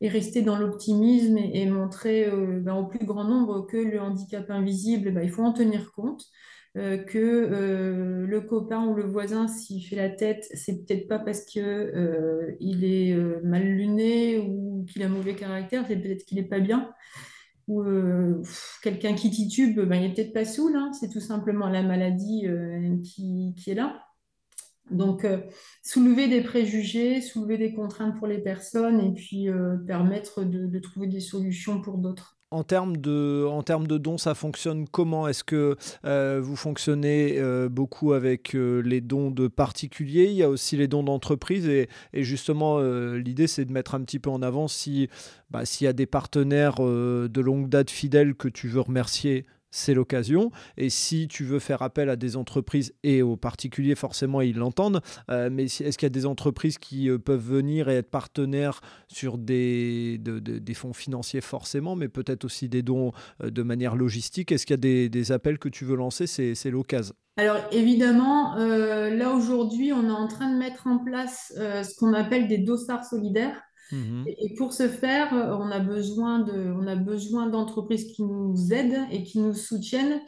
et 0.00 0.08
rester 0.08 0.42
dans 0.42 0.56
l'optimisme 0.56 1.36
et, 1.36 1.66
montrer 1.66 2.30
ben, 2.60 2.74
au 2.76 2.86
plus 2.86 3.04
grand 3.04 3.24
nombre 3.24 3.66
que 3.66 3.76
le 3.76 4.00
handicap 4.00 4.50
invisible, 4.50 5.12
ben, 5.12 5.22
il 5.22 5.30
faut 5.30 5.42
en 5.42 5.52
tenir 5.52 5.92
compte 5.92 6.24
euh, 6.76 6.98
que 6.98 7.18
euh, 7.18 8.26
le 8.26 8.40
copain 8.42 8.86
ou 8.86 8.94
le 8.94 9.02
voisin, 9.02 9.48
s'il 9.48 9.84
fait 9.84 9.96
la 9.96 10.08
tête, 10.08 10.46
c'est 10.54 10.86
peut-être 10.86 11.08
pas 11.08 11.18
parce 11.18 11.44
que 11.44 11.58
euh, 11.58 12.54
il 12.60 12.84
est 12.84 13.12
euh, 13.12 13.40
mal 13.42 13.64
luné 13.64 14.38
ou 14.38 14.86
qu'il 14.88 15.02
a 15.02 15.08
mauvais 15.08 15.34
caractère, 15.34 15.84
c'est 15.88 15.96
peut-être 15.96 16.24
qu'il 16.24 16.38
est 16.38 16.44
pas 16.44 16.60
bien. 16.60 16.92
Ou 17.68 17.84
quelqu'un 18.82 19.14
qui 19.14 19.30
titube, 19.30 19.78
ben, 19.78 19.94
il 19.94 20.10
est 20.10 20.14
peut-être 20.14 20.32
pas 20.32 20.44
saoul, 20.44 20.74
hein, 20.74 20.90
c'est 20.92 21.08
tout 21.08 21.20
simplement 21.20 21.68
la 21.68 21.84
maladie 21.84 22.48
qui, 23.04 23.54
est 23.64 23.74
là. 23.74 24.02
Donc, 24.90 25.24
soulever 25.84 26.26
des 26.26 26.40
préjugés, 26.40 27.20
soulever 27.20 27.58
des 27.58 27.72
contraintes 27.72 28.18
pour 28.18 28.26
les 28.26 28.42
personnes 28.42 29.00
et 29.00 29.12
puis 29.12 29.46
permettre 29.86 30.42
de 30.42 30.78
trouver 30.80 31.06
des 31.06 31.20
solutions 31.20 31.80
pour 31.80 31.98
d'autres. 31.98 32.39
En 32.52 32.64
termes 32.64 32.96
de, 32.96 33.98
dons, 33.98 34.18
ça 34.18 34.34
fonctionne 34.34 34.88
comment? 34.88 35.28
Est-ce 35.28 35.44
que 35.44 35.76
euh, 36.04 36.40
vous 36.42 36.56
fonctionnez 36.56 37.38
euh, 37.38 37.68
beaucoup 37.68 38.12
avec 38.12 38.56
euh, 38.56 38.80
les 38.80 39.00
dons 39.00 39.30
de 39.30 39.46
particuliers? 39.46 40.26
Il 40.26 40.34
y 40.34 40.42
a 40.42 40.48
aussi 40.48 40.76
les 40.76 40.88
dons 40.88 41.04
d'entreprise 41.04 41.68
et, 41.68 41.88
justement, 42.12 42.80
l'idée, 42.80 43.46
c'est 43.46 43.64
de 43.64 43.72
mettre 43.72 43.94
un 43.94 44.00
petit 44.02 44.18
peu 44.18 44.30
en 44.30 44.42
avant 44.42 44.66
si, 44.66 45.08
bah, 45.50 45.64
s'il 45.64 45.84
y 45.84 45.88
a 45.88 45.92
des 45.92 46.06
partenaires 46.06 46.80
de 46.80 47.40
longue 47.40 47.68
date 47.68 47.90
fidèles 47.90 48.34
que 48.34 48.48
tu 48.48 48.66
veux 48.66 48.80
remercier. 48.80 49.46
C'est 49.70 49.94
l'occasion. 49.94 50.50
Et 50.76 50.90
si 50.90 51.28
tu 51.28 51.44
veux 51.44 51.60
faire 51.60 51.82
appel 51.82 52.10
à 52.10 52.16
des 52.16 52.36
entreprises 52.36 52.92
et 53.04 53.22
aux 53.22 53.36
particuliers, 53.36 53.94
forcément, 53.94 54.40
ils 54.40 54.56
l'entendent. 54.56 55.00
Euh, 55.30 55.48
mais 55.52 55.64
est-ce 55.64 55.96
qu'il 55.96 56.06
y 56.06 56.06
a 56.06 56.08
des 56.10 56.26
entreprises 56.26 56.78
qui 56.78 57.08
euh, 57.08 57.18
peuvent 57.18 57.40
venir 57.44 57.88
et 57.88 57.96
être 57.96 58.10
partenaires 58.10 58.80
sur 59.06 59.38
des, 59.38 60.18
de- 60.18 60.40
de- 60.40 60.58
des 60.58 60.74
fonds 60.74 60.92
financiers 60.92 61.40
forcément, 61.40 61.94
mais 61.94 62.08
peut-être 62.08 62.44
aussi 62.44 62.68
des 62.68 62.82
dons 62.82 63.12
euh, 63.44 63.50
de 63.50 63.62
manière 63.62 63.94
logistique? 63.94 64.50
Est-ce 64.50 64.66
qu'il 64.66 64.74
y 64.74 65.04
a 65.04 65.08
des, 65.08 65.32
appels 65.32 65.58
que 65.58 65.68
tu 65.68 65.84
veux 65.84 65.96
lancer? 65.96 66.26
C'est 66.26 66.70
l'occasion. 66.70 67.14
Alors 67.36 67.58
évidemment, 67.70 68.56
là 68.56 69.30
aujourd'hui, 69.30 69.92
on 69.92 70.08
est 70.08 70.10
en 70.10 70.26
train 70.26 70.52
de 70.52 70.58
mettre 70.58 70.86
en 70.88 70.98
place 70.98 71.52
ce 71.56 71.94
qu'on 71.98 72.12
appelle 72.12 72.48
des 72.48 72.58
dossards 72.58 73.04
solidaires. 73.04 73.62
Mhm. 73.92 74.24
Et 74.26 74.54
pour 74.54 74.72
ce 74.72 74.88
faire, 74.88 75.34
euh, 75.34 75.56
on 75.58 75.70
a 75.70 75.80
besoin 75.80 76.40
de, 76.40 76.72
on 76.72 76.86
a 76.86 76.96
besoin 76.96 77.48
d'entreprises 77.48 78.12
qui 78.12 78.22
nous 78.22 78.72
aident 78.72 79.06
et 79.10 79.22
qui 79.22 79.38
nous 79.38 79.54
soutiennent 79.54 80.20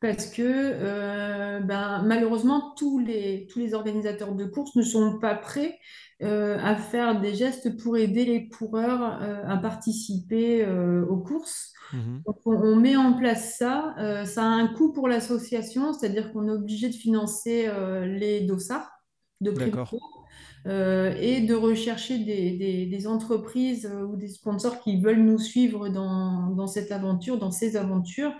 parce 0.00 0.26
que 0.26 0.42
euh, 0.44 1.60
ben, 1.60 2.02
malheureusement, 2.04 2.72
tous 2.76 2.98
les, 2.98 3.48
tous 3.50 3.58
les 3.58 3.74
organisateurs 3.74 4.34
de 4.34 4.44
courses 4.44 4.76
ne 4.76 4.82
sont 4.82 5.18
pas 5.18 5.34
prêts 5.34 5.78
euh, 6.22 6.56
à 6.60 6.76
faire 6.76 7.20
des 7.20 7.34
gestes 7.34 7.76
pour 7.82 7.96
aider 7.96 8.24
les 8.24 8.48
coureurs 8.48 9.20
euh, 9.22 9.42
à 9.46 9.56
participer 9.56 10.64
aux 11.08 11.16
courses. 11.16 11.72
Mhm. 11.92 12.22
Donc, 12.26 12.36
on, 12.44 12.52
on 12.52 12.76
met 12.76 12.96
en 12.96 13.14
place 13.14 13.56
ça. 13.56 13.94
Ça 14.24 14.44
a 14.44 14.46
un 14.46 14.68
coût 14.68 14.92
pour 14.92 15.08
l'association, 15.08 15.92
c'est-à-dire 15.92 16.32
qu'on 16.32 16.46
est 16.46 16.52
obligé 16.52 16.88
de 16.88 16.94
financer 16.94 17.68
les 18.04 18.42
dossards 18.42 18.90
de 19.40 19.50
abord, 19.50 19.90
euh, 20.68 21.14
et 21.18 21.40
de 21.40 21.54
rechercher 21.54 22.18
des, 22.18 22.52
des- 22.58 22.86
des 22.86 23.06
entreprises 23.06 23.86
euh, 23.86 24.02
ou 24.04 24.16
des 24.16 24.28
sponsors 24.28 24.80
qui 24.80 25.00
veulent 25.00 25.22
nous 25.22 25.38
suivre 25.38 25.88
dans, 25.88 26.50
dans 26.50 26.66
cette 26.66 26.92
aventure, 26.92 27.38
dans 27.38 27.50
ces 27.50 27.76
aventures, 27.76 28.32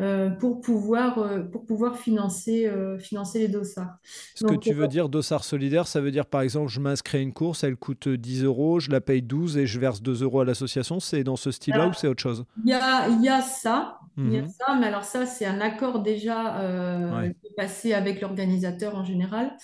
euh, 0.00 0.30
pour 0.30 0.60
pouvoir, 0.60 1.18
euh, 1.18 1.40
pour 1.42 1.66
pouvoir 1.66 1.98
financer, 1.98 2.70
financer 3.00 3.40
les 3.40 3.48
dossards. 3.48 3.96
Ce 4.34 4.44
que 4.44 4.54
tu 4.54 4.74
veux 4.74 4.88
dire, 4.88 5.08
dossard 5.08 5.44
solidaire, 5.44 5.86
ça 5.86 6.00
veut 6.00 6.10
dire 6.10 6.26
par 6.26 6.40
exemple, 6.42 6.68
je 6.70 6.80
m'inscris 6.80 7.18
à 7.18 7.20
une 7.20 7.32
course, 7.34 7.64
elle 7.64 7.76
coûte 7.76 8.08
10 8.08 8.42
euros, 8.44 8.80
je 8.80 8.90
la 8.90 9.00
paye 9.00 9.22
12 9.22 9.56
et 9.58 9.66
je 9.66 9.78
verse 9.78 10.00
2 10.02 10.22
euros 10.22 10.40
à 10.40 10.44
l'association. 10.44 11.00
C'est 11.00 11.24
dans 11.24 11.36
ce 11.36 11.50
style-là 11.50 11.86
ou 11.88 11.92
c'est 11.92 12.08
autre 12.08 12.22
chose? 12.22 12.44
Il 12.56 12.68
y 12.70 12.72
a, 12.74 13.08
y 13.08 13.28
a 13.28 13.40
ça, 13.42 13.98
il 14.24 14.32
y 14.32 14.38
a 14.38 14.42
Mhm. 14.42 14.46
ça, 14.46 14.74
mais 14.78 14.86
alors 14.86 15.04
ça, 15.04 15.26
c'est 15.26 15.46
un 15.46 15.60
accord 15.60 16.02
déjà 16.02 16.60
euh, 16.60 17.10
Ouais. 17.10 17.34
passé 17.56 17.92
avec 17.94 18.20
l'organisateur 18.20 18.94
en 18.94 19.04
général. 19.04 19.56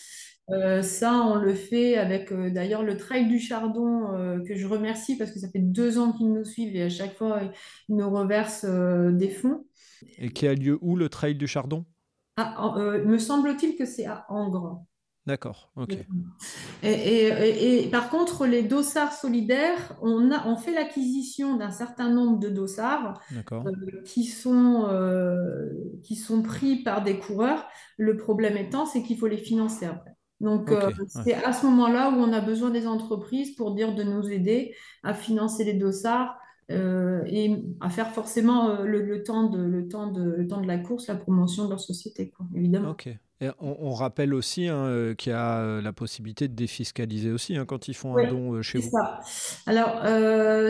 Euh, 0.50 0.82
ça, 0.82 1.22
on 1.24 1.34
le 1.36 1.54
fait 1.54 1.96
avec 1.98 2.32
euh, 2.32 2.50
d'ailleurs 2.50 2.82
le 2.82 2.96
Trail 2.96 3.28
du 3.28 3.38
Chardon, 3.38 4.12
euh, 4.14 4.42
que 4.44 4.54
je 4.56 4.66
remercie 4.66 5.16
parce 5.18 5.30
que 5.30 5.38
ça 5.38 5.48
fait 5.50 5.58
deux 5.58 5.98
ans 5.98 6.12
qu'ils 6.12 6.32
nous 6.32 6.44
suivent 6.44 6.74
et 6.74 6.82
à 6.84 6.88
chaque 6.88 7.16
fois, 7.16 7.40
ils 7.88 7.96
nous 7.96 8.08
reversent 8.10 8.64
des 8.64 9.28
fonds. 9.28 9.66
Et 10.18 10.30
qui 10.30 10.46
a 10.46 10.54
lieu 10.54 10.78
où 10.80 10.96
le 10.96 11.08
trail 11.08 11.34
du 11.34 11.46
Chardon? 11.46 11.84
Ah, 12.36 12.74
me 13.04 13.18
semble-t-il 13.18 13.76
que 13.76 13.84
c'est 13.84 14.06
à 14.06 14.24
Angres. 14.28 14.84
D'accord, 15.26 15.70
ok. 15.76 15.98
Et, 16.82 16.88
et- 16.90 17.26
et- 17.28 17.84
et 17.86 17.90
par 17.90 18.08
contre, 18.10 18.46
les 18.46 18.62
dossards 18.62 19.12
solidaires, 19.12 19.96
on 20.02 20.30
a, 20.30 20.46
on 20.46 20.56
fait 20.56 20.72
l'acquisition 20.72 21.56
d'un 21.56 21.70
certain 21.70 22.10
nombre 22.10 22.38
de 22.38 22.48
dossards 22.48 23.20
euh, 23.66 23.70
qui 24.04 24.24
sont, 24.24 24.86
euh, 24.88 25.68
qui 26.04 26.16
sont 26.16 26.42
pris 26.42 26.82
par 26.82 27.02
des 27.02 27.18
coureurs. 27.18 27.66
Le 27.96 28.16
problème 28.16 28.56
étant, 28.56 28.86
c'est 28.86 29.02
qu'il 29.02 29.18
faut 29.18 29.26
les 29.26 29.38
financer 29.38 29.86
après. 29.86 30.12
Donc, 30.40 30.70
euh, 30.70 30.88
ouais. 30.88 30.92
c'est 31.24 31.34
à 31.34 31.52
ce 31.52 31.66
moment-là 31.66 32.10
où 32.10 32.14
on 32.14 32.32
a 32.32 32.40
besoin 32.40 32.70
des 32.70 32.86
entreprises 32.86 33.54
pour 33.56 33.74
dire 33.74 33.94
de 33.94 34.02
nous 34.02 34.30
aider 34.30 34.74
à 35.02 35.14
financer 35.14 35.64
les 35.64 35.74
dossards 35.74 36.36
euh, 36.70 37.22
et 37.26 37.64
à 37.80 37.90
faire 37.90 38.10
forcément 38.10 38.70
euh, 38.70 38.84
le, 38.84 39.02
le 39.02 39.22
temps 39.22 39.48
de, 39.48 39.60
le, 39.60 39.88
temps 39.88 40.12
de, 40.12 40.36
le 40.36 40.46
temps 40.46 40.60
de 40.60 40.66
la 40.66 40.78
course, 40.78 41.08
la 41.08 41.16
promotion 41.16 41.64
de 41.64 41.70
leur 41.70 41.80
société, 41.80 42.30
quoi, 42.30 42.46
évidemment. 42.54 42.90
Ok. 42.90 43.08
Et 43.40 43.50
on, 43.60 43.76
on 43.80 43.92
rappelle 43.92 44.34
aussi 44.34 44.66
hein, 44.66 45.14
qu'il 45.16 45.30
y 45.30 45.34
a 45.34 45.80
la 45.80 45.92
possibilité 45.92 46.48
de 46.48 46.54
défiscaliser 46.54 47.30
aussi 47.30 47.56
hein, 47.56 47.66
quand 47.66 47.86
ils 47.86 47.94
font 47.94 48.16
un 48.16 48.28
don 48.28 48.60
chez 48.62 48.80
c'est 48.80 48.88
vous. 48.88 48.98
ça. 48.98 49.20
Alors, 49.66 50.02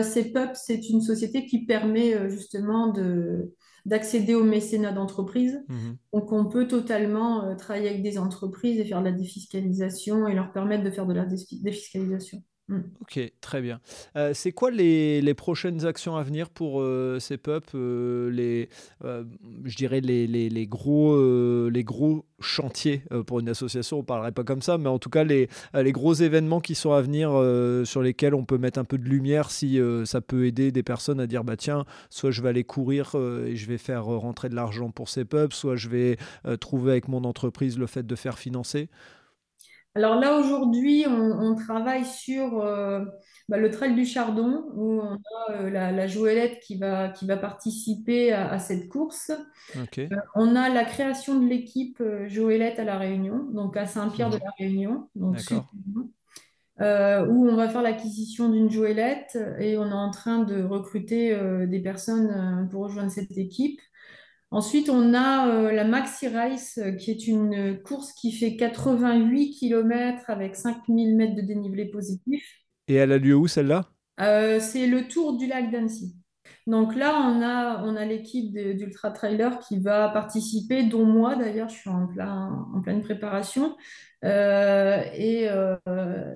CEPUP, 0.03 0.51
c'est 0.53 0.87
une 0.89 1.01
société 1.01 1.47
qui 1.47 1.65
permet 1.65 2.29
justement 2.29 2.91
de, 2.91 3.55
d'accéder 3.85 4.35
au 4.35 4.43
mécénat 4.43 4.91
d'entreprise. 4.91 5.63
Mhm. 5.67 5.97
Donc, 6.13 6.31
on 6.31 6.45
peut 6.45 6.67
totalement 6.67 7.43
euh, 7.43 7.55
travailler 7.55 7.89
avec 7.89 8.03
des 8.03 8.17
entreprises 8.17 8.79
et 8.79 8.85
faire 8.85 8.99
de 8.99 9.05
la 9.05 9.11
défiscalisation 9.11 10.27
et 10.27 10.33
leur 10.33 10.51
permettre 10.51 10.83
de 10.83 10.91
faire 10.91 11.05
de 11.05 11.13
la 11.13 11.25
défiscalisation. 11.25 12.43
Mm. 12.69 12.81
Ok, 13.01 13.19
très 13.41 13.61
bien. 13.61 13.81
Euh, 14.15 14.31
c'est 14.35 14.51
quoi 14.51 14.69
les, 14.69 15.21
les 15.21 15.33
prochaines 15.33 15.87
actions 15.87 16.15
à 16.15 16.23
venir 16.23 16.51
pour 16.51 16.81
euh, 16.81 17.19
CEPUP 17.19 17.65
euh, 17.73 18.29
les, 18.29 18.69
euh, 19.03 19.23
Je 19.65 19.75
dirais 19.75 20.01
les, 20.01 20.27
les, 20.27 20.49
les 20.49 20.67
gros, 20.67 21.17
les 21.69 21.83
gros 21.83 22.25
chantiers 22.39 23.03
pour 23.25 23.39
une 23.39 23.49
association, 23.49 23.97
on 23.97 24.01
ne 24.01 24.05
parlerait 24.05 24.31
pas 24.31 24.43
comme 24.43 24.61
ça, 24.61 24.77
mais 24.77 24.87
en 24.87 24.99
tout 24.99 25.09
cas 25.09 25.23
les, 25.23 25.49
les 25.73 25.91
gros 25.91 26.13
événements 26.13 26.59
qui 26.61 26.75
sont 26.75 26.93
à 26.93 27.01
venir 27.01 27.31
sur 27.85 28.01
lesquels 28.01 28.35
on 28.35 28.45
peut 28.45 28.57
mettre 28.57 28.79
un 28.79 28.85
peu 28.85 28.97
de 28.97 29.03
lumière 29.09 29.51
si 29.51 29.79
ça 30.05 30.21
peut 30.21 30.45
aider 30.45 30.71
des 30.71 30.83
personnes 30.83 31.19
à 31.19 31.27
dire 31.27 31.43
bah 31.43 31.57
tiens, 31.57 31.85
soit 32.09 32.31
je 32.31 32.41
vais 32.41 32.49
aller 32.49 32.63
courir 32.63 33.15
et 33.45 33.55
je 33.55 33.67
vais 33.67 33.77
faire 33.77 34.05
rentrer 34.05 34.47
de 34.49 34.55
l'argent 34.55 34.91
pour 34.91 35.09
CEPUP, 35.09 35.53
soit 35.53 35.75
je 35.75 35.89
vais 35.89 36.17
trouver 36.61 36.91
avec 36.91 37.07
mon 37.07 37.23
entreprise 37.23 37.77
le 37.77 37.87
fait 37.87 38.05
de 38.05 38.15
faire 38.15 38.37
financer. 38.37 38.89
Alors 39.99 40.15
là, 40.15 40.37
aujourd'hui, 40.39 41.03
on, 41.09 41.11
on 41.41 41.55
travaille 41.55 42.05
sur 42.05 42.61
euh, 42.61 43.03
bah, 43.49 43.57
le 43.57 43.69
trail 43.69 43.95
du 43.95 44.05
Chardon, 44.05 44.63
où 44.73 45.01
on 45.01 45.15
a 45.15 45.51
euh, 45.51 45.69
la, 45.69 45.91
la 45.91 46.07
Joëlette 46.07 46.61
qui 46.61 46.77
va, 46.77 47.09
qui 47.09 47.27
va 47.27 47.35
participer 47.35 48.31
à, 48.31 48.49
à 48.49 48.59
cette 48.59 48.87
course. 48.87 49.29
Euh, 50.13 50.15
on 50.35 50.55
a 50.55 50.69
la 50.69 50.85
création 50.85 51.37
de 51.37 51.45
l'équipe 51.45 52.01
Joëlette 52.27 52.79
à 52.79 52.85
La 52.85 52.97
Réunion, 52.97 53.43
donc 53.51 53.75
à 53.75 53.85
Saint-Pierre 53.85 54.29
de 54.29 54.37
la 54.37 54.51
Réunion, 54.57 55.09
donc 55.15 55.35
où 56.79 57.49
on 57.49 57.55
va 57.57 57.67
faire 57.67 57.81
l'acquisition 57.81 58.47
d'une 58.47 58.71
Joëlette 58.71 59.37
et 59.59 59.77
on 59.77 59.89
est 59.89 59.91
en 59.91 60.11
train 60.11 60.43
de 60.43 60.63
recruter 60.63 61.37
des 61.67 61.81
personnes 61.81 62.69
pour 62.71 62.83
rejoindre 62.83 63.11
cette 63.11 63.37
équipe. 63.37 63.81
Ensuite, 64.51 64.89
on 64.89 65.13
a 65.13 65.47
euh, 65.47 65.71
la 65.71 65.83
Maxi 65.83 66.27
Race, 66.27 66.79
euh, 66.79 66.91
qui 66.93 67.11
est 67.11 67.27
une 67.27 67.79
course 67.83 68.13
qui 68.13 68.31
fait 68.31 68.55
88 68.55 69.51
km 69.51 70.23
avec 70.29 70.55
5000 70.55 71.15
mètres 71.15 71.35
de 71.35 71.41
dénivelé 71.41 71.85
positif. 71.85 72.43
Et 72.87 72.95
elle 72.95 73.11
a 73.11 73.19
lieu 73.19 73.35
où 73.35 73.47
celle-là? 73.47 73.85
Euh, 74.21 74.59
c'est 74.59 74.87
le 74.87 75.07
tour 75.07 75.37
du 75.37 75.45
lac 75.47 75.71
d'Annecy. 75.71 76.15
Donc 76.65 76.95
là, 76.95 77.15
on 77.15 77.41
a, 77.41 77.83
on 77.83 77.95
a 77.95 78.05
l'équipe 78.05 78.51
d'Ultra 78.53 79.11
Trailer 79.11 79.59
qui 79.59 79.79
va 79.79 80.09
participer, 80.09 80.83
dont 80.83 81.05
moi 81.05 81.35
d'ailleurs, 81.35 81.69
je 81.69 81.75
suis 81.75 81.89
en 81.89 82.07
plein, 82.07 82.67
en 82.75 82.81
pleine 82.81 83.01
préparation. 83.01 83.75
Euh, 84.25 85.01
et, 85.15 85.47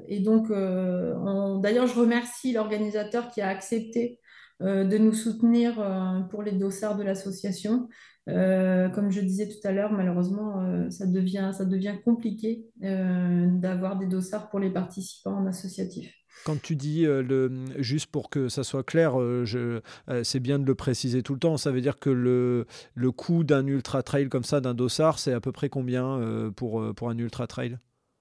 et 0.07 0.19
donc, 0.21 0.47
on- 0.49 1.59
d'ailleurs, 1.59 1.87
je 1.87 1.99
remercie 1.99 2.53
l'organisateur 2.53 3.29
qui 3.29 3.41
a 3.41 3.49
accepté 3.49 4.19
de 4.61 4.97
nous 4.97 5.13
soutenir 5.13 5.79
euh, 5.79 6.21
pour 6.29 6.43
les 6.43 6.53
dossards 6.53 6.97
de 6.97 7.03
l'association. 7.03 7.89
Euh, 8.29 8.87
comme 8.87 9.11
je 9.11 9.19
disais 9.19 9.49
tout 9.49 9.67
à 9.67 9.73
l'heure, 9.73 9.91
malheureusement, 9.91 10.61
euh, 10.61 10.89
ça 10.89 11.05
devient, 11.05 11.51
ça 11.53 11.65
devient 11.65 11.95
compliqué 12.05 12.65
euh, 12.83 13.47
d'avoir 13.51 13.97
des 13.97 14.07
dossards 14.07 14.49
pour 14.49 14.59
les 14.59 14.69
participants 14.69 15.35
en 15.35 15.45
associatif. 15.45 16.13
Quand 16.45 16.61
tu 16.61 16.75
dis, 16.75 17.05
euh, 17.05 17.21
le, 17.21 17.51
juste 17.79 18.07
pour 18.07 18.29
que 18.29 18.47
ça 18.47 18.63
soit 18.63 18.83
clair, 18.83 19.19
euh, 19.19 19.45
euh, 19.55 20.23
c'est 20.23 20.39
bien 20.39 20.57
de 20.57 20.65
le 20.65 20.75
préciser 20.75 21.21
tout 21.21 21.33
le 21.33 21.39
temps, 21.39 21.57
ça 21.57 21.71
veut 21.71 21.81
dire 21.81 21.99
que 21.99 22.09
le, 22.09 22.65
le 22.95 23.11
coût 23.11 23.43
d'un 23.43 23.67
ultra 23.67 24.03
trail 24.03 24.29
comme 24.29 24.43
ça, 24.43 24.61
d'un 24.61 24.73
dossard, 24.73 25.19
c'est 25.19 25.33
à 25.33 25.41
peu 25.41 25.51
près 25.51 25.69
combien 25.69 26.17
euh, 26.19 26.49
pour, 26.49 26.81
euh, 26.81 26.93
pour 26.93 27.09
un 27.09 27.17
ultra 27.17 27.45
trail? 27.45 27.77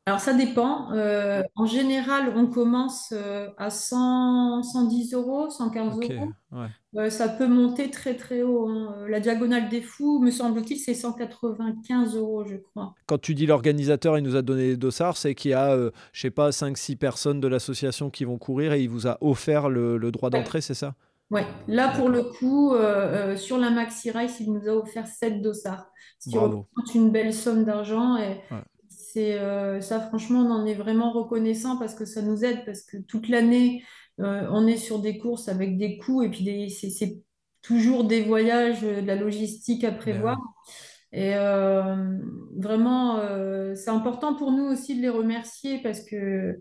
Alors 0.07 0.19
ça 0.19 0.35
dépend. 0.35 0.91
Euh, 0.93 1.43
en 1.55 1.65
général, 1.65 2.33
on 2.35 2.49
commence 2.49 3.13
euh, 3.13 3.49
à 3.57 3.71
100, 3.71 4.65
110 4.65 5.15
euros, 5.15 5.49
115 5.49 5.97
Ok, 5.97 6.11
euros. 6.11 6.29
ouais. 6.51 6.67
Euh, 6.97 7.09
ça 7.09 7.29
peut 7.29 7.47
monter 7.47 7.89
très 7.89 8.17
très 8.17 8.43
haut. 8.43 8.69
hein. 8.69 8.97
La 9.09 9.21
diagonale 9.21 9.69
des 9.69 9.81
fous, 9.81 10.19
me 10.21 10.33
semble-t-il, 10.33 10.79
c'est 10.79 10.95
195 10.95 12.17
euros, 12.17 12.45
je 12.45 12.57
crois. 12.57 12.95
Quand 13.07 13.19
tu 13.19 13.35
dis 13.37 13.47
l'organisateur, 13.47 14.19
il 14.19 14.25
nous 14.25 14.35
a 14.35 14.43
donné 14.43 14.71
des 14.71 14.77
dossards, 14.77 15.17
c'est 15.17 15.37
qu'il 15.37 15.53
y 15.53 15.55
a, 15.55 15.71
euh, 15.73 15.93
je 16.13 16.23
sais 16.23 16.31
pas, 16.31 16.51
5-6 16.51 16.97
personnes 16.97 17.41
de 17.41 17.47
l'association 17.47 18.11
qui 18.11 18.25
vont 18.25 18.39
courir 18.39 18.73
et 18.73 18.83
il 18.83 18.89
vous 18.91 19.07
a 19.07 19.19
offert 19.21 19.69
le, 19.69 19.99
le 19.99 20.11
droit 20.11 20.31
d'entrée, 20.31 20.61
c'est 20.63 20.75
ça? 20.75 20.95
Ouais. 21.31 21.47
Là, 21.69 21.89
pour 21.97 22.09
le 22.11 22.25
coup, 22.25 22.75
euh, 22.75 23.33
euh, 23.33 23.37
sur 23.37 23.57
la 23.57 23.71
Maxi 23.71 24.11
Race, 24.11 24.41
il 24.41 24.53
nous 24.53 24.69
a 24.69 24.73
offert 24.73 25.07
7 25.07 25.41
dossards, 25.41 25.87
ce 26.19 26.29
qui 26.29 26.37
Bravo. 26.37 26.67
représente 26.75 26.95
une 26.97 27.11
belle 27.11 27.33
somme 27.33 27.65
d'argent. 27.65 28.17
Et 28.17 28.41
Ouais. 28.51 28.63
C'est 29.13 29.39
euh, 29.39 29.83
ça, 29.83 30.01
franchement, 30.01 30.41
on 30.41 30.51
en 30.51 30.65
est 30.65 30.75
vraiment 30.75 31.13
reconnaissant 31.13 31.77
parce 31.77 31.95
que 31.95 32.07
ça 32.07 32.23
nous 32.23 32.45
aide, 32.45 32.65
parce 32.65 32.83
que 32.83 32.97
toute 32.97 33.29
l'année, 33.29 33.85
euh, 34.21 34.47
on 34.51 34.67
est 34.67 34.79
sur 34.79 35.01
des 35.01 35.19
courses 35.19 35.49
avec 35.49 35.77
des 35.77 35.99
coûts 35.99 36.23
et 36.23 36.31
puis 36.31 36.71
c'est, 36.71 37.19
toujours 37.61 38.05
des 38.05 38.23
voyages, 38.23 38.83
euh, 38.83 39.03
de 39.03 39.07
la 39.07 39.15
logistique 39.15 39.85
à 39.85 39.93
prévoir. 39.93 40.39
Et 41.13 41.35
euh, 41.37 42.19
vraiment, 42.57 43.21
c'est 43.77 43.91
important 43.91 44.35
pour 44.35 44.51
nous 44.51 44.65
aussi 44.65 44.97
de 44.97 45.03
les 45.03 45.11
remercier 45.11 45.83
parce 45.83 46.01
que 46.01 46.59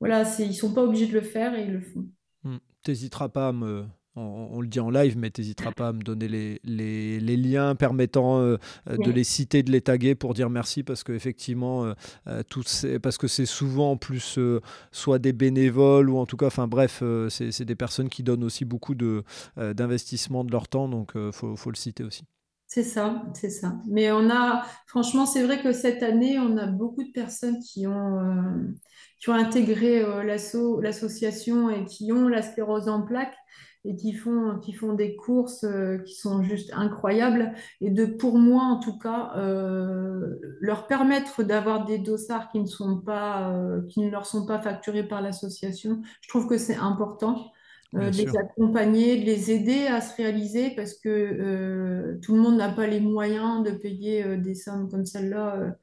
voilà, 0.00 0.24
ils 0.40 0.54
sont 0.54 0.74
pas 0.74 0.82
obligés 0.82 1.06
de 1.06 1.12
le 1.12 1.20
faire 1.20 1.54
et 1.54 1.62
ils 1.62 1.72
le 1.72 1.80
font. 1.80 2.08
Hmm. 2.42 2.56
T'hésiteras 2.82 3.28
pas 3.28 3.48
à 3.48 3.52
me. 3.52 3.86
On, 4.14 4.48
on 4.52 4.60
le 4.60 4.66
dit 4.68 4.80
en 4.80 4.90
live, 4.90 5.16
mais 5.16 5.30
t'hésiteras 5.30 5.72
pas 5.72 5.88
à 5.88 5.92
me 5.92 6.02
donner 6.02 6.28
les, 6.28 6.60
les, 6.64 7.18
les 7.18 7.36
liens 7.36 7.74
permettant 7.74 8.40
euh, 8.40 8.58
euh, 8.90 8.98
de 8.98 9.10
les 9.10 9.24
citer, 9.24 9.62
de 9.62 9.70
les 9.72 9.80
taguer 9.80 10.14
pour 10.14 10.34
dire 10.34 10.50
merci 10.50 10.82
parce 10.82 11.02
que 11.02 11.12
effectivement, 11.12 11.86
euh, 11.86 12.42
ces- 12.66 12.98
parce 12.98 13.16
que 13.18 13.26
c'est 13.28 13.46
souvent 13.46 13.92
en 13.92 13.96
plus 13.96 14.38
euh, 14.38 14.60
soit 14.90 15.18
des 15.18 15.32
bénévoles 15.32 16.10
ou 16.10 16.18
en 16.18 16.26
tout 16.26 16.36
cas, 16.36 16.46
enfin 16.46 16.68
bref, 16.68 17.02
c'est 17.30 17.52
c'est 17.52 17.64
des 17.64 17.74
personnes 17.76 18.08
qui 18.08 18.22
donnent 18.22 18.44
aussi 18.44 18.64
beaucoup 18.64 18.94
de 18.94 19.24
d'investissement 19.56 20.44
de 20.44 20.52
leur 20.52 20.68
temps, 20.68 20.88
donc 20.88 21.12
faut, 21.32 21.56
faut 21.56 21.70
le 21.70 21.76
citer 21.76 22.04
aussi. 22.04 22.24
C'est 22.66 22.82
ça, 22.84 23.22
c'est 23.34 23.50
ça. 23.50 23.74
Mais 23.86 24.10
on 24.12 24.30
a, 24.30 24.64
franchement, 24.86 25.26
c'est 25.26 25.42
vrai 25.44 25.62
que 25.62 25.72
cette 25.72 26.02
année, 26.02 26.38
on 26.38 26.56
a 26.56 26.66
beaucoup 26.66 27.02
de 27.04 27.10
personnes 27.12 27.58
qui 27.60 27.86
ont, 27.86 28.72
qui 29.20 29.28
ont 29.28 29.34
intégré 29.34 30.00
l'asso- 30.24 30.80
l'association 30.80 31.68
et 31.70 31.84
qui 31.84 32.12
ont 32.12 32.28
la 32.28 32.40
sclérose 32.42 32.88
en 32.88 33.02
plaques 33.02 33.36
et 33.84 33.96
qui 33.96 34.12
font, 34.12 34.58
qui 34.60 34.72
font 34.72 34.92
des 34.92 35.16
courses 35.16 35.64
euh, 35.64 35.98
qui 35.98 36.14
sont 36.14 36.42
juste 36.42 36.70
incroyables. 36.72 37.52
Et 37.80 37.90
de, 37.90 38.06
pour 38.06 38.38
moi, 38.38 38.62
en 38.62 38.78
tout 38.78 38.98
cas, 38.98 39.32
euh, 39.36 40.38
leur 40.60 40.86
permettre 40.86 41.42
d'avoir 41.42 41.84
des 41.84 41.98
dossards 41.98 42.50
qui 42.50 42.60
ne 42.60 42.66
sont 42.66 42.98
pas, 42.98 43.52
euh, 43.52 43.82
qui 43.88 44.00
ne 44.00 44.10
leur 44.10 44.26
sont 44.26 44.46
pas 44.46 44.60
facturés 44.60 45.06
par 45.06 45.20
l'association, 45.20 46.02
je 46.20 46.28
trouve 46.28 46.46
que 46.46 46.58
c'est 46.58 46.76
important 46.76 47.50
de 47.92 48.00
les 48.06 48.12
sûr. 48.12 48.38
accompagner, 48.38 49.20
de 49.20 49.26
les 49.26 49.50
aider 49.50 49.86
à 49.86 50.00
se 50.00 50.16
réaliser 50.16 50.70
parce 50.74 50.94
que 50.94 52.18
tout 52.22 52.34
le 52.34 52.40
monde 52.40 52.56
n'a 52.56 52.72
pas 52.72 52.86
les 52.86 53.00
moyens 53.00 53.62
de 53.62 53.70
payer 53.70 54.38
des 54.38 54.54
sommes 54.54 54.88
comme 54.88 55.04
celle-là 55.04 55.76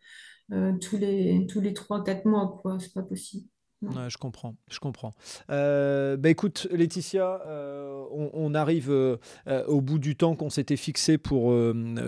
tous 0.82 0.98
les, 0.98 1.46
tous 1.48 1.62
les 1.62 1.72
3-4 1.74 2.28
mois, 2.28 2.58
quoi. 2.64 2.80
C'est 2.80 2.96
pas 2.96 3.04
possible. 3.04 3.46
Ouais, 3.82 4.10
je 4.10 4.18
comprends, 4.18 4.56
je 4.70 4.80
comprends. 4.80 5.14
Euh, 5.50 6.18
bah 6.18 6.30
écoute, 6.30 6.68
Laetitia, 6.70 7.42
euh, 7.48 8.04
on, 8.12 8.30
on 8.34 8.54
arrive 8.54 8.92
euh, 8.92 9.16
euh, 9.48 9.64
au 9.68 9.80
bout 9.80 10.00
du 10.00 10.18
temps 10.18 10.36
qu'on 10.36 10.50
s'était 10.50 10.76
fixé 10.76 11.18
pour, 11.18 11.56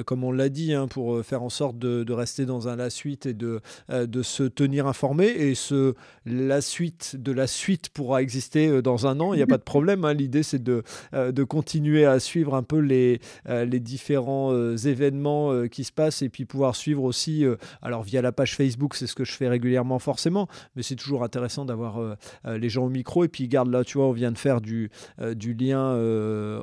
comme 0.05 0.25
on 0.25 0.33
l'a 0.33 0.49
dit, 0.49 0.73
hein, 0.73 0.89
pour 0.89 1.23
faire 1.23 1.43
en 1.43 1.49
sorte 1.49 1.79
de, 1.79 2.03
de 2.03 2.11
rester 2.13 2.45
dans 2.45 2.67
un 2.67 2.75
la 2.75 2.89
suite 2.89 3.25
et 3.25 3.33
de, 3.33 3.61
de 3.89 4.21
se 4.21 4.43
tenir 4.43 4.85
informé. 4.85 5.27
Et 5.27 5.55
ce 5.55 5.93
la 6.25 6.59
suite 6.59 7.15
de 7.15 7.31
la 7.31 7.47
suite 7.47 7.87
pourra 7.89 8.21
exister 8.21 8.81
dans 8.81 9.07
un 9.07 9.21
an, 9.21 9.33
il 9.33 9.37
n'y 9.37 9.43
a 9.43 9.47
pas 9.47 9.57
de 9.57 9.63
problème. 9.63 10.03
hein. 10.03 10.13
L'idée, 10.13 10.43
c'est 10.43 10.61
de, 10.61 10.83
de 11.13 11.43
continuer 11.45 12.05
à 12.05 12.19
suivre 12.19 12.53
un 12.53 12.63
peu 12.63 12.79
les, 12.79 13.21
les 13.47 13.79
différents 13.79 14.75
événements 14.75 15.67
qui 15.69 15.85
se 15.85 15.93
passent 15.93 16.21
et 16.21 16.27
puis 16.27 16.43
pouvoir 16.43 16.75
suivre 16.75 17.03
aussi, 17.03 17.45
alors 17.81 18.03
via 18.03 18.21
la 18.21 18.33
page 18.33 18.57
Facebook, 18.57 18.95
c'est 18.95 19.07
ce 19.07 19.15
que 19.15 19.23
je 19.23 19.31
fais 19.31 19.47
régulièrement 19.47 19.99
forcément, 19.99 20.47
mais 20.75 20.83
c'est 20.83 20.97
toujours 20.97 21.23
intéressant 21.23 21.60
d'avoir 21.65 21.99
euh, 21.99 22.15
euh, 22.45 22.57
les 22.57 22.69
gens 22.69 22.85
au 22.85 22.89
micro. 22.89 23.23
Et 23.23 23.27
puis, 23.27 23.47
garde 23.47 23.69
là, 23.69 23.83
tu 23.83 23.97
vois, 23.97 24.07
on 24.07 24.11
vient 24.11 24.31
de 24.31 24.37
faire 24.37 24.61
du, 24.61 24.89
euh, 25.19 25.33
du 25.33 25.53
lien 25.53 25.81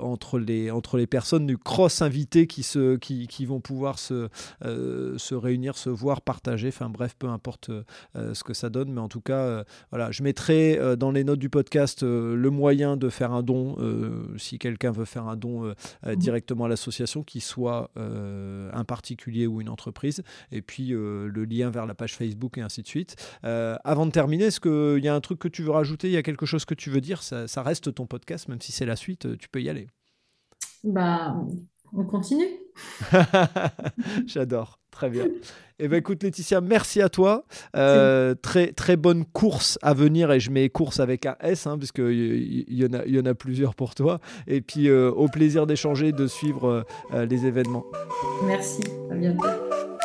entre, 0.00 0.38
les, 0.38 0.70
entre 0.70 0.96
les 0.96 1.06
personnes, 1.06 1.46
du 1.46 1.58
cross 1.58 2.02
invité 2.02 2.46
qui, 2.46 2.62
se, 2.62 2.96
qui, 2.96 3.26
qui 3.26 3.46
vont 3.46 3.60
pouvoir 3.60 3.98
se, 3.98 4.28
se 4.62 5.34
réunir, 5.34 5.76
se 5.76 5.90
voir, 5.90 6.20
partager. 6.20 6.68
Enfin, 6.68 6.88
bref, 6.88 7.14
peu 7.18 7.28
importe 7.28 7.70
ce 8.14 8.44
que 8.44 8.54
ça 8.54 8.70
donne. 8.70 8.92
Mais 8.92 9.00
en 9.00 9.08
tout 9.08 9.20
cas, 9.20 9.64
voilà, 9.90 10.10
je 10.10 10.22
mettrai 10.22 10.78
dans 10.96 11.10
les 11.10 11.24
notes 11.24 11.38
du 11.38 11.50
podcast 11.50 12.02
le 12.02 12.50
moyen 12.50 12.96
de 12.96 13.08
faire 13.08 13.32
un 13.32 13.42
don, 13.42 13.76
si 14.36 14.58
quelqu'un 14.58 14.90
veut 14.90 15.04
faire 15.04 15.26
un 15.26 15.36
don 15.36 15.74
euh, 16.06 16.14
directement 16.14 16.64
à 16.64 16.68
l'association, 16.68 17.22
qu'il 17.22 17.42
soit 17.42 17.90
un 17.96 18.84
particulier 18.84 19.46
ou 19.46 19.60
une 19.60 19.68
entreprise. 19.68 20.22
Et 20.52 20.62
puis, 20.62 20.88
le 20.88 21.44
lien 21.44 21.70
vers 21.70 21.86
la 21.86 21.94
page 21.94 22.14
Facebook 22.14 22.58
et 22.58 22.60
ainsi 22.60 22.82
de 22.82 22.88
suite. 22.88 23.16
Avant 23.42 24.06
de 24.06 24.10
terminer, 24.10 24.44
est-ce 24.44 24.60
qu'il 24.96 25.04
y 25.04 25.08
a 25.08 25.14
un 25.14 25.20
truc 25.20 25.38
que 25.38 25.48
tu 25.48 25.62
veux 25.62 25.70
rajouter 25.70 26.08
Il 26.08 26.14
y 26.14 26.16
a 26.16 26.22
quelque 26.22 26.46
chose 26.46 26.64
que 26.64 26.74
tu 26.74 26.90
veux 26.90 27.00
dire 27.00 27.22
ça, 27.22 27.48
ça 27.48 27.62
reste 27.62 27.94
ton 27.94 28.06
podcast, 28.06 28.48
même 28.48 28.60
si 28.60 28.72
c'est 28.72 28.86
la 28.86 28.96
suite, 28.96 29.26
euh, 29.26 29.36
tu 29.36 29.48
peux 29.48 29.62
y 29.62 29.68
aller. 29.68 29.88
Bah, 30.84 31.36
on 31.92 32.04
continue. 32.04 32.46
J'adore, 34.26 34.80
très 34.90 35.10
bien. 35.10 35.26
Eh 35.80 35.88
ben 35.88 35.98
écoute 35.98 36.22
Laetitia, 36.22 36.60
merci 36.60 37.00
à 37.00 37.08
toi. 37.08 37.44
Euh, 37.76 38.34
très 38.34 38.72
très 38.72 38.96
bonne 38.96 39.24
course 39.24 39.78
à 39.80 39.94
venir 39.94 40.32
et 40.32 40.40
je 40.40 40.50
mets 40.50 40.68
course 40.68 40.98
avec 41.00 41.24
un 41.24 41.36
S 41.40 41.66
hein, 41.66 41.78
parce 41.78 41.92
qu'il 41.92 42.12
y, 42.12 42.64
y, 42.68 42.84
en 42.84 42.92
a 42.92 43.04
il 43.06 43.14
y 43.14 43.20
en 43.20 43.26
a 43.26 43.34
plusieurs 43.34 43.74
pour 43.74 43.94
toi. 43.94 44.20
Et 44.46 44.60
puis 44.60 44.88
euh, 44.88 45.10
au 45.10 45.28
plaisir 45.28 45.66
d'échanger, 45.66 46.12
de 46.12 46.26
suivre 46.26 46.84
euh, 47.12 47.26
les 47.26 47.46
événements. 47.46 47.84
Merci, 48.44 48.82
à 49.10 49.14
bientôt. 49.14 49.67